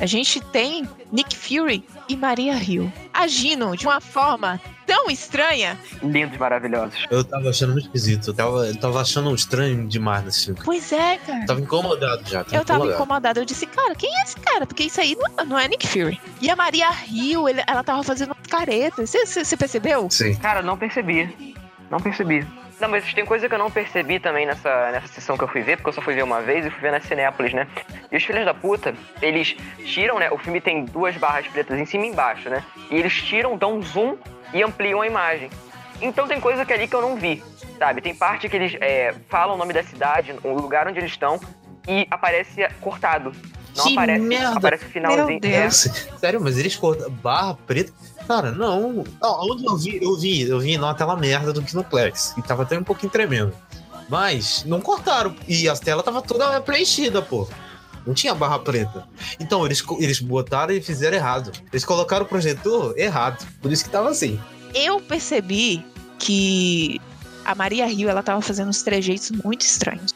[0.00, 5.78] A gente tem Nick Fury e Maria Hill agindo de uma forma tão estranha.
[6.02, 7.06] Lindos, maravilhosos.
[7.10, 8.28] Eu tava achando muito esquisito.
[8.30, 10.60] Eu tava, eu tava achando estranho demais nesse filme.
[10.64, 11.40] Pois é, cara.
[11.42, 12.44] Eu tava incomodado já.
[12.50, 13.40] Eu tava incomodado.
[13.40, 14.66] Eu disse, cara, quem é esse cara?
[14.66, 16.18] Porque isso aí não, não é Nick Fury.
[16.40, 19.10] E a Maria Hill, ele- ela tava fazendo umas caretas.
[19.10, 20.08] Você- Você você percebeu?
[20.10, 20.34] Sim.
[20.36, 21.54] Cara, não percebi.
[21.90, 22.46] Não percebi.
[22.80, 25.60] Não, mas tem coisa que eu não percebi também nessa, nessa sessão que eu fui
[25.62, 27.66] ver, porque eu só fui ver uma vez e fui ver na Cinépolis, né?
[28.10, 29.54] E os filhos da puta, eles
[29.84, 30.30] tiram, né?
[30.30, 32.64] O filme tem duas barras pretas em cima e embaixo, né?
[32.90, 34.16] E eles tiram, dão um zoom
[34.54, 35.50] e ampliam a imagem.
[36.00, 37.42] Então tem coisa que ali que eu não vi,
[37.78, 38.00] sabe?
[38.00, 41.38] Tem parte que eles é, falam o nome da cidade, o lugar onde eles estão,
[41.86, 43.32] e aparece cortado.
[43.76, 44.56] Não Que aparece, merda.
[44.56, 45.26] aparece o finalzinho.
[45.28, 45.74] Meu Deus.
[46.18, 47.92] Sério, mas eles cortam barra preta.
[48.26, 49.04] Cara, não.
[49.20, 52.34] Não, Onde eu vi, eu vi, eu vi numa tela merda do Kinoplex.
[52.36, 53.52] E tava até um pouquinho tremendo.
[54.08, 55.34] Mas não cortaram.
[55.46, 57.48] E a tela tava toda preenchida, pô.
[58.06, 59.06] Não tinha barra preta.
[59.38, 61.52] Então, eles, eles botaram e fizeram errado.
[61.72, 63.46] Eles colocaram o projetor errado.
[63.60, 64.40] Por isso que tava assim.
[64.74, 65.84] Eu percebi
[66.18, 67.00] que
[67.44, 70.14] a Maria Hill, ela tava fazendo uns trejeitos muito estranhos.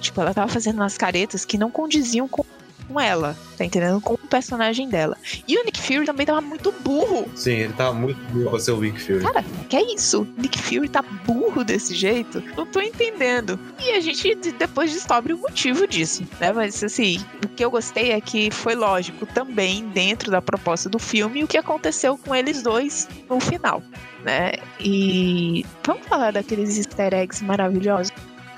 [0.00, 2.44] Tipo, ela tava fazendo umas caretas que não condiziam com
[2.92, 4.00] com ela, tá entendendo?
[4.00, 5.16] Com o personagem dela.
[5.48, 7.26] E o Nick Fury também tava muito burro.
[7.34, 9.20] Sim, ele tava muito burro pra ser o Wick Fury.
[9.22, 10.26] Cara, que é isso?
[10.36, 12.42] Nick Fury tá burro desse jeito?
[12.56, 13.58] Não tô entendendo.
[13.80, 16.52] E a gente de- depois descobre o motivo disso, né?
[16.52, 20.98] Mas assim, o que eu gostei é que foi lógico também dentro da proposta do
[20.98, 23.82] filme o que aconteceu com eles dois no final,
[24.24, 24.52] né?
[24.80, 28.12] E vamos falar daqueles easter eggs maravilhosos?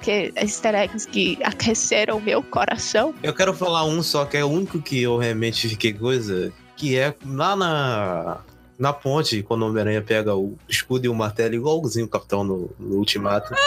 [0.05, 3.15] Que easter eggs que aqueceram o meu coração.
[3.23, 6.97] Eu quero falar um só, que é o único que eu realmente fiquei coisa, que
[6.99, 8.39] é lá na,
[8.79, 12.71] na ponte, quando o Homem-Aranha pega o escudo e o martelo, igualzinho o Capitão no,
[12.79, 13.55] no Ultimato.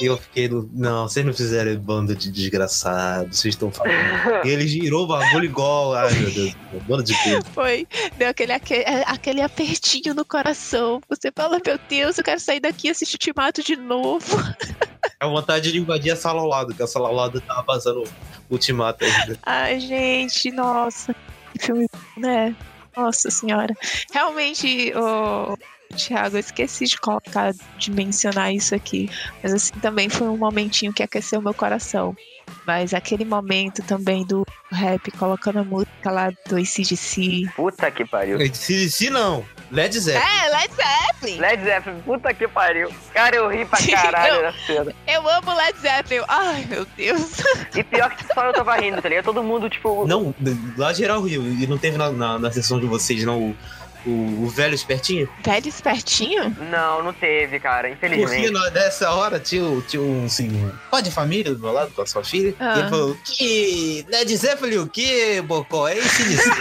[0.00, 4.46] E eu fiquei, no- não, vocês não fizeram bando de desgraçados, vocês estão falando.
[4.46, 7.42] E ele girou o bagulho igual, ai meu Deus, bando de peso.
[7.52, 7.84] Foi,
[8.16, 11.00] deu aquele, aquele, aquele apertinho no coração.
[11.08, 14.36] Você fala, meu Deus, eu quero sair daqui e assistir Ultimato de novo.
[15.20, 18.04] A vontade de invadir a sala ao lado, que a sala ao lado tava passando
[18.04, 19.36] o Ultimato ainda.
[19.42, 21.12] Ai, gente, nossa.
[21.52, 22.54] Que filme, né?
[22.96, 23.74] Nossa senhora.
[24.12, 25.58] Realmente, ô,
[25.96, 29.10] Thiago, eu esqueci de colocar, de mencionar isso aqui.
[29.42, 32.16] Mas assim, também foi um momentinho que aqueceu meu coração.
[32.64, 37.50] Mas aquele momento também do rap, colocando a música lá do ACDC.
[37.56, 38.38] Puta que pariu.
[38.54, 40.24] Se não, Led Zeppelin.
[40.26, 41.38] É, Led Zeppelin!
[41.40, 42.90] Led Zeppelin, puta que pariu.
[43.12, 44.94] Cara, eu ri pra caralho Eu- na cena.
[45.06, 46.24] Eu amo Led Zeppelin.
[46.28, 47.38] Ai, meu Deus.
[47.74, 49.24] E pior que só eu tava rindo, tá ligado?
[49.26, 50.06] Todo mundo, tipo.
[50.06, 50.34] Não,
[50.76, 51.42] lá geral riu.
[51.42, 53.56] E não teve na, na, na sessão de vocês, não, o,
[54.06, 55.28] O, o velho espertinho?
[55.44, 56.56] Velho espertinho?
[56.70, 58.50] Não, não teve, cara, Porque infelizmente.
[58.50, 62.00] na- nessa hora tinha, tinha um, assim, um pai de família do meu lado com
[62.02, 62.54] a sua filha.
[62.60, 62.74] Ah.
[62.76, 64.06] E ele falou: Que.
[64.08, 65.88] Ned Zeppelin, o que, Bocó?
[65.88, 66.48] É disso.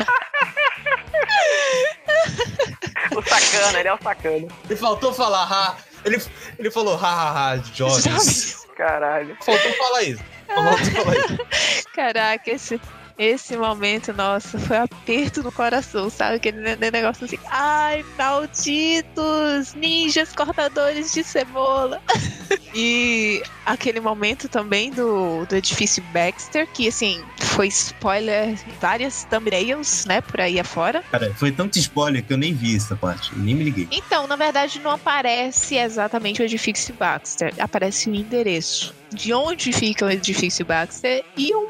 [3.15, 4.47] O sacana, ele é o sacana.
[4.65, 5.77] Ele faltou falar, ha.
[6.05, 6.21] Ele,
[6.57, 8.65] ele falou, ha, ha, ha, jovens.
[8.75, 9.35] Caralho.
[9.43, 10.23] Faltou falar isso.
[10.47, 11.85] Faltou falar isso.
[11.93, 12.79] Caraca, esse,
[13.17, 16.35] esse momento, nossa, foi aperto no coração, sabe?
[16.35, 22.01] Aquele ne- ne- negócio assim, ai, malditos ninjas cortadores de cebola.
[22.75, 30.05] e aquele momento também do, do edifício Baxter, que assim, foi spoiler em várias thumbnails,
[30.05, 31.01] né, por aí afora.
[31.11, 33.35] Cara, foi tanto spoiler que eu nem vi essa parte.
[33.35, 33.87] Nem me liguei.
[33.91, 40.05] Então, na verdade, não aparece exatamente o edifício Baxter, aparece o endereço de onde fica
[40.05, 41.67] o edifício Baxter e um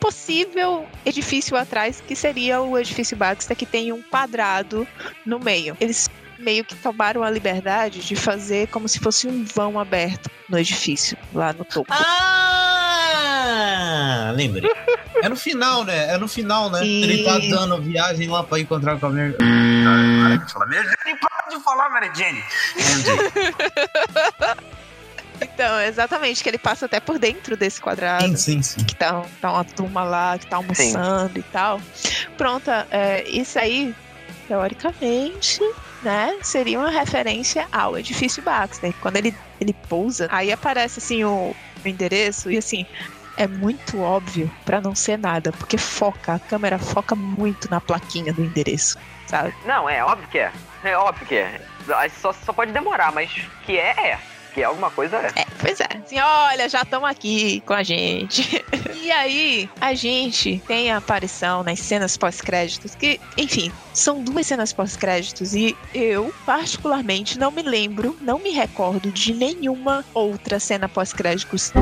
[0.00, 4.86] possível edifício atrás, que seria o edifício Baxter, que tem um quadrado
[5.24, 5.76] no meio.
[5.80, 10.58] Eles meio que tomaram a liberdade de fazer como se fosse um vão aberto no
[10.58, 11.92] edifício, lá no topo.
[13.52, 14.32] Ah!
[14.34, 14.70] Lembrei.
[15.22, 16.14] É no final, né?
[16.14, 16.82] É no final, né?
[16.82, 19.36] E- Ele tá dando viagem lá pra encontrar com a Mary.
[19.38, 21.18] Ah, para de falar Mary Jane.
[21.20, 22.42] Para de falar, Mary Jane.
[25.60, 28.24] Então, exatamente, que ele passa até por dentro desse quadrado.
[28.28, 28.82] Sim, sim, sim.
[28.82, 31.78] que tá, tá uma turma lá que tá almoçando e tal.
[32.38, 33.94] Pronto, é, isso aí,
[34.48, 35.60] teoricamente,
[36.02, 38.94] né, seria uma referência ao edifício Baxter.
[39.02, 41.54] Quando ele, ele pousa, aí aparece assim o,
[41.84, 42.86] o endereço e assim.
[43.36, 48.32] É muito óbvio pra não ser nada, porque foca, a câmera foca muito na plaquinha
[48.32, 49.54] do endereço, sabe?
[49.66, 50.52] Não, é óbvio que é.
[50.84, 51.60] É óbvio que é.
[52.20, 53.30] Só, só pode demorar, mas
[53.64, 54.29] que é, é.
[54.52, 55.26] Que alguma coisa é.
[55.36, 55.86] É, pois é.
[56.04, 58.64] Assim, olha, já estão aqui com a gente.
[59.00, 64.72] e aí, a gente tem a aparição nas cenas pós-créditos, que, enfim, são duas cenas
[64.72, 71.72] pós-créditos e eu, particularmente, não me lembro, não me recordo de nenhuma outra cena pós-créditos.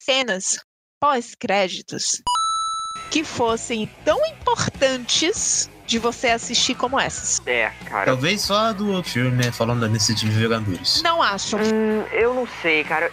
[0.00, 0.58] Cenas
[1.00, 2.22] pós-créditos
[3.10, 7.40] que fossem tão importantes de você assistir como essas.
[7.46, 8.06] É, cara.
[8.06, 9.52] Talvez só a do outro filme, né?
[9.52, 11.02] Falando da necessidade de Vingadores.
[11.02, 11.56] Não acho.
[11.56, 13.12] Hum, eu não sei, cara.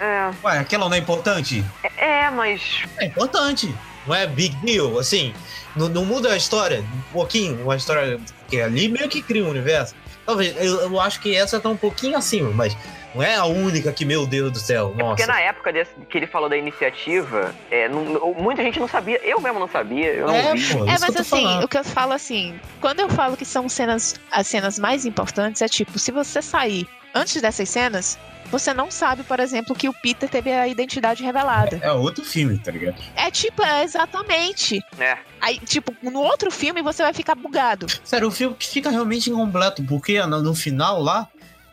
[0.00, 1.64] É, Ué, aquela não é importante?
[1.96, 2.82] é, mas.
[2.98, 3.74] É importante.
[4.06, 5.34] Não é big deal, assim.
[5.74, 7.60] Não, não muda a história um pouquinho.
[7.64, 9.94] Uma história que ali meio que cria um universo.
[10.24, 12.76] Talvez, eu, eu acho que essa tá um pouquinho acima, mas
[13.14, 15.26] não é a única que, meu Deus do céu, Porque nossa.
[15.26, 19.20] na época desse, que ele falou da iniciativa, é, não- muita gente não sabia.
[19.24, 20.74] Eu mesmo não sabia, eu não É, vi.
[20.74, 21.64] pô, É, isso que mas assim, falando.
[21.64, 25.62] o que eu falo assim, quando eu falo que são cenas, as cenas mais importantes,
[25.62, 28.18] é tipo, se você sair antes dessas cenas,
[28.50, 31.78] você não sabe, por exemplo, que o Peter teve a identidade revelada.
[31.82, 32.96] É outro filme, tá ligado?
[33.16, 34.80] É tipo, é exatamente.
[34.98, 35.16] É.
[35.40, 37.86] Aí, tipo, no outro filme você vai ficar bugado.
[38.04, 41.28] Sério, o filme que fica realmente incompleto, porque no, no final lá,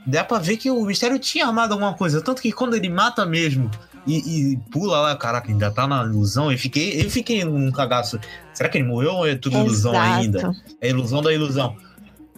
[0.05, 2.21] dá pra ver que o mistério tinha armado alguma coisa.
[2.21, 3.69] Tanto que quando ele mata mesmo
[4.05, 8.19] e, e pula lá, caraca, ainda tá na ilusão, eu fiquei, eu fiquei num cagaço.
[8.53, 10.19] Será que ele morreu ou é tudo ilusão Exato.
[10.19, 10.51] ainda?
[10.79, 11.75] É ilusão da ilusão.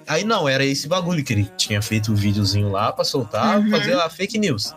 [0.08, 3.70] Aí não, era esse bagulho que ele tinha feito o videozinho lá pra soltar, Uhum.
[3.72, 4.74] fazer a fake news.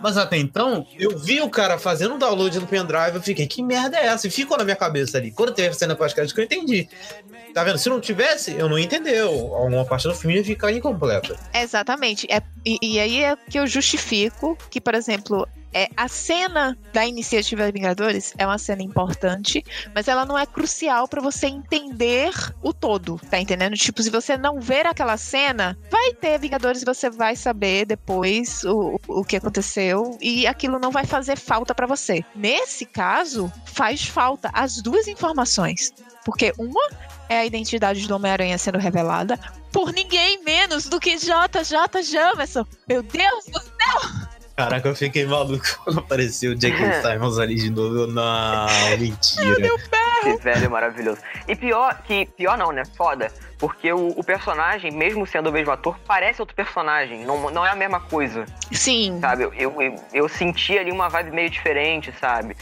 [0.00, 3.62] Mas até então, eu vi o cara fazendo um download no pendrive, eu fiquei, que
[3.62, 4.28] merda é essa?
[4.28, 5.32] E ficou na minha cabeça ali.
[5.32, 6.88] Quando teve a cena pós-crédito que eu entendi.
[7.52, 7.78] Tá vendo?
[7.78, 9.20] Se não tivesse, eu não ia entender.
[9.22, 11.36] Alguma parte do filme ia ficar incompleta.
[11.52, 12.26] Exatamente.
[12.30, 17.06] É, e, e aí é que eu justifico que, por exemplo, é, a cena da
[17.06, 19.64] iniciativa Vingadores é uma cena importante,
[19.94, 23.74] mas ela não é crucial pra você entender o todo, tá entendendo?
[23.76, 28.64] Tipo, se você não ver aquela cena, vai ter Vingadores e você vai saber depois
[28.64, 32.24] o, o que aconteceu e aquilo não vai fazer falta pra você.
[32.34, 35.92] Nesse caso, faz falta as duas informações.
[36.24, 36.90] Porque uma
[37.28, 39.38] é a identidade do Homem-Aranha sendo revelada
[39.72, 42.64] por ninguém menos do que JJ Jameson.
[42.88, 43.60] Meu Deus do
[44.58, 47.00] Caraca, eu fiquei maluco quando apareceu o J.K.
[47.00, 47.96] Simons ali de novo.
[47.96, 48.66] Eu, Não,
[48.98, 49.68] mentira.
[50.26, 51.20] Esse velho maravilhoso.
[51.46, 52.26] E pior que.
[52.26, 52.82] Pior não, né?
[52.96, 53.30] Foda.
[53.56, 57.24] Porque o, o personagem, mesmo sendo o mesmo ator, parece outro personagem.
[57.24, 59.20] Não, não é a mesma coisa, Sim.
[59.20, 59.44] sabe?
[59.44, 62.56] Eu, eu, eu, eu senti ali uma vibe meio diferente, sabe?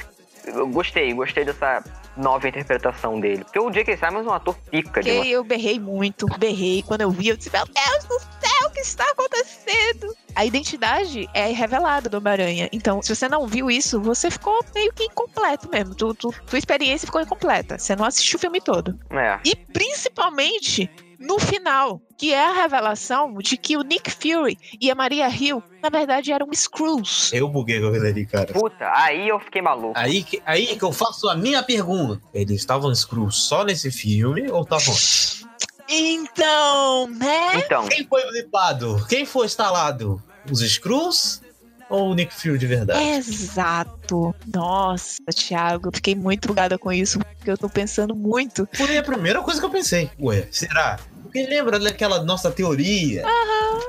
[0.45, 1.83] Eu gostei, gostei dessa
[2.15, 3.43] nova interpretação dele.
[3.45, 3.97] Porque o J.K.
[3.97, 5.31] Simons é um ator pica Porque demais.
[5.31, 6.83] eu berrei muito, berrei.
[6.83, 10.15] Quando eu vi, eu disse: Meu Deus do céu, que está acontecendo?
[10.35, 12.69] A identidade é revelada do Homem-Aranha.
[12.71, 15.95] Então, se você não viu isso, você ficou meio que incompleto mesmo.
[15.95, 17.79] Tu, tu, tua experiência ficou incompleta.
[17.79, 18.99] Você não assistiu o filme todo.
[19.11, 19.41] É.
[19.47, 24.95] E principalmente no final, que é a revelação de que o Nick Fury e a
[24.95, 27.33] Maria Hill, na verdade, eram Screws.
[27.33, 28.53] Eu buguei com aquilo ali, cara.
[28.53, 29.95] Puta, aí eu fiquei maluco.
[29.97, 32.21] Aí que, aí que eu faço a minha pergunta.
[32.35, 34.95] Eles estavam screw só nesse filme ou estavam.
[35.89, 37.57] Então, né?
[37.57, 39.05] Então, Quem foi blipado?
[39.09, 40.23] Quem foi instalado?
[40.51, 41.41] Os Screws
[41.89, 43.01] ou o Nick Fury de verdade?
[43.01, 44.35] Exato.
[44.53, 48.69] Nossa, Thiago, eu fiquei muito bugada com isso, porque eu tô pensando muito.
[48.75, 50.11] Foi a primeira coisa que eu pensei.
[50.21, 50.99] Ué, será?
[51.37, 53.23] Porque lembra daquela nossa teoria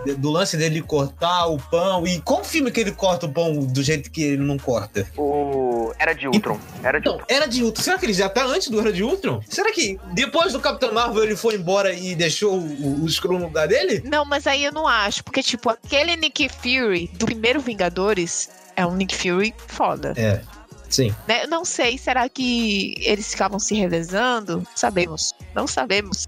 [0.05, 2.05] de- do lance dele cortar o pão?
[2.05, 5.07] E qual filme que ele corta o pão do jeito que ele não corta?
[5.17, 5.93] o.
[5.97, 6.59] Era de Ultron.
[6.83, 7.81] Era de Então, Era de Ultron.
[7.83, 9.41] Será que ele já tá antes do Era de Ultron?
[9.49, 13.45] Será que depois do Capitão Marvel ele foi embora e deixou o, o Skrull no
[13.45, 14.01] lugar dele?
[14.05, 18.85] Não, mas aí eu não acho, porque, tipo, aquele Nick Fury do primeiro Vingadores é
[18.85, 20.13] um Nick Fury foda.
[20.17, 20.41] É.
[20.89, 21.13] Sim.
[21.27, 21.43] Né?
[21.43, 24.65] Eu Não sei, será que eles ficavam se revezando?
[24.75, 25.33] Sabemos.
[25.55, 26.27] Não sabemos.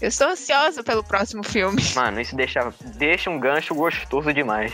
[0.00, 1.82] Eu estou ansiosa pelo próximo filme.
[1.94, 4.72] Mano, isso deixa, deixa um gancho gostoso demais.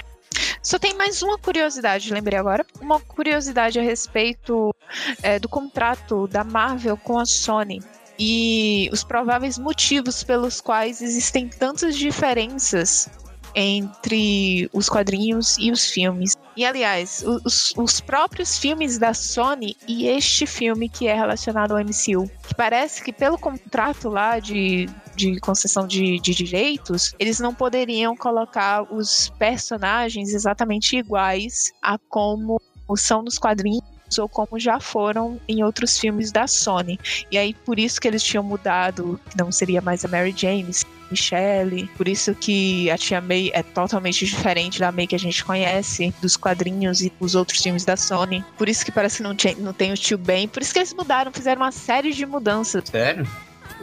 [0.63, 2.65] Só tem mais uma curiosidade, lembrei agora.
[2.81, 4.75] Uma curiosidade a respeito
[5.23, 7.83] é, do contrato da Marvel com a Sony.
[8.19, 13.11] E os prováveis motivos pelos quais existem tantas diferenças
[13.55, 16.37] entre os quadrinhos e os filmes.
[16.57, 21.79] E aliás, os, os próprios filmes da Sony e este filme que é relacionado ao
[21.79, 27.55] MCU, que parece que pelo contrato lá de, de concessão de, de direitos, eles não
[27.55, 32.61] poderiam colocar os personagens exatamente iguais a como
[32.97, 33.83] são nos quadrinhos
[34.19, 36.99] ou como já foram em outros filmes da Sony.
[37.31, 40.71] E aí por isso que eles tinham mudado, que não seria mais a Mary Jane,
[41.13, 41.89] Michelle.
[41.97, 46.13] Por isso que a Tia May é totalmente diferente da May que a gente conhece
[46.21, 48.45] dos quadrinhos e dos outros filmes da Sony.
[48.59, 50.49] Por isso que parece que não, tinha- não tem o tio Ben.
[50.49, 52.89] Por isso que eles mudaram, fizeram uma série de mudanças.
[52.89, 53.27] Sério?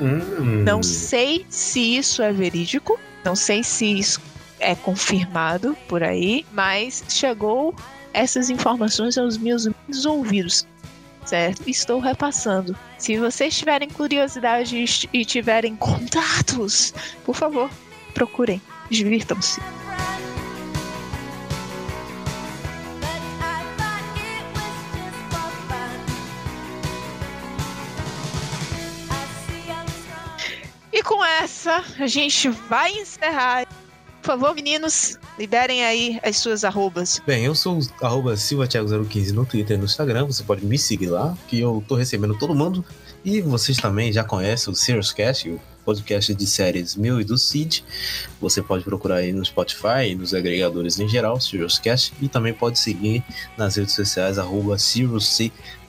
[0.02, 0.64] Hum.
[0.66, 4.22] Não sei se isso é verídico, não sei se isso
[4.60, 7.74] é confirmado por aí, mas chegou
[8.14, 9.68] essas informações aos meus
[10.06, 10.66] ouvidos,
[11.30, 11.70] certo?
[11.70, 12.76] Estou repassando.
[12.98, 16.92] Se vocês tiverem curiosidade e tiverem contatos,
[17.24, 17.70] por favor,
[18.16, 18.60] procurem.
[18.90, 19.62] Divirtam-se.
[30.92, 33.68] E com essa, a gente vai encerrar.
[34.22, 37.22] Por favor, meninos, liberem aí as suas arrobas.
[37.26, 40.26] Bem, eu sou o arroba silvatiago015 no Twitter e no Instagram.
[40.26, 42.84] Você pode me seguir lá, que eu tô recebendo todo mundo.
[43.24, 47.38] E vocês também já conhecem o Serious Cast, o podcast de séries meu e do
[47.38, 47.84] Cid.
[48.40, 52.14] Você pode procurar aí no Spotify e nos agregadores em geral, Serious Cast.
[52.22, 53.24] E também pode seguir
[53.58, 54.78] nas redes sociais, arroba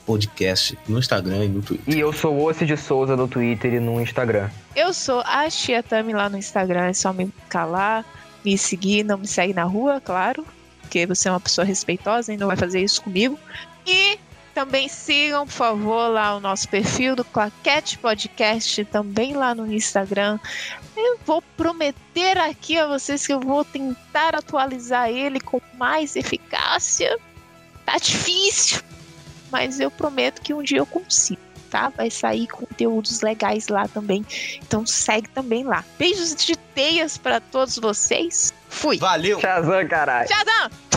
[0.05, 1.95] Podcast, no Instagram e no Twitter.
[1.95, 4.49] E eu sou o Ossi de Souza no Twitter e no Instagram.
[4.75, 7.31] Eu sou a Tia Tami lá no Instagram, é só me
[7.65, 8.03] lá,
[8.43, 10.45] me seguir, não me segue na rua, claro,
[10.81, 13.39] porque você é uma pessoa respeitosa e não vai fazer isso comigo.
[13.85, 14.19] E
[14.53, 20.37] também sigam, por favor, lá o nosso perfil do Claquete Podcast, também lá no Instagram.
[20.95, 27.17] Eu vou prometer aqui a vocês que eu vou tentar atualizar ele com mais eficácia.
[27.85, 28.81] Tá difícil,
[29.49, 31.50] mas eu prometo que um dia eu consigo.
[31.71, 31.87] Tá?
[31.87, 34.25] Vai sair conteúdos legais lá também.
[34.61, 35.85] Então segue também lá.
[35.97, 38.53] Beijos de teias para todos vocês.
[38.67, 38.97] Fui.
[38.97, 39.39] Valeu!
[39.39, 40.27] Shazam, caralho.
[40.27, 40.90] Tchau!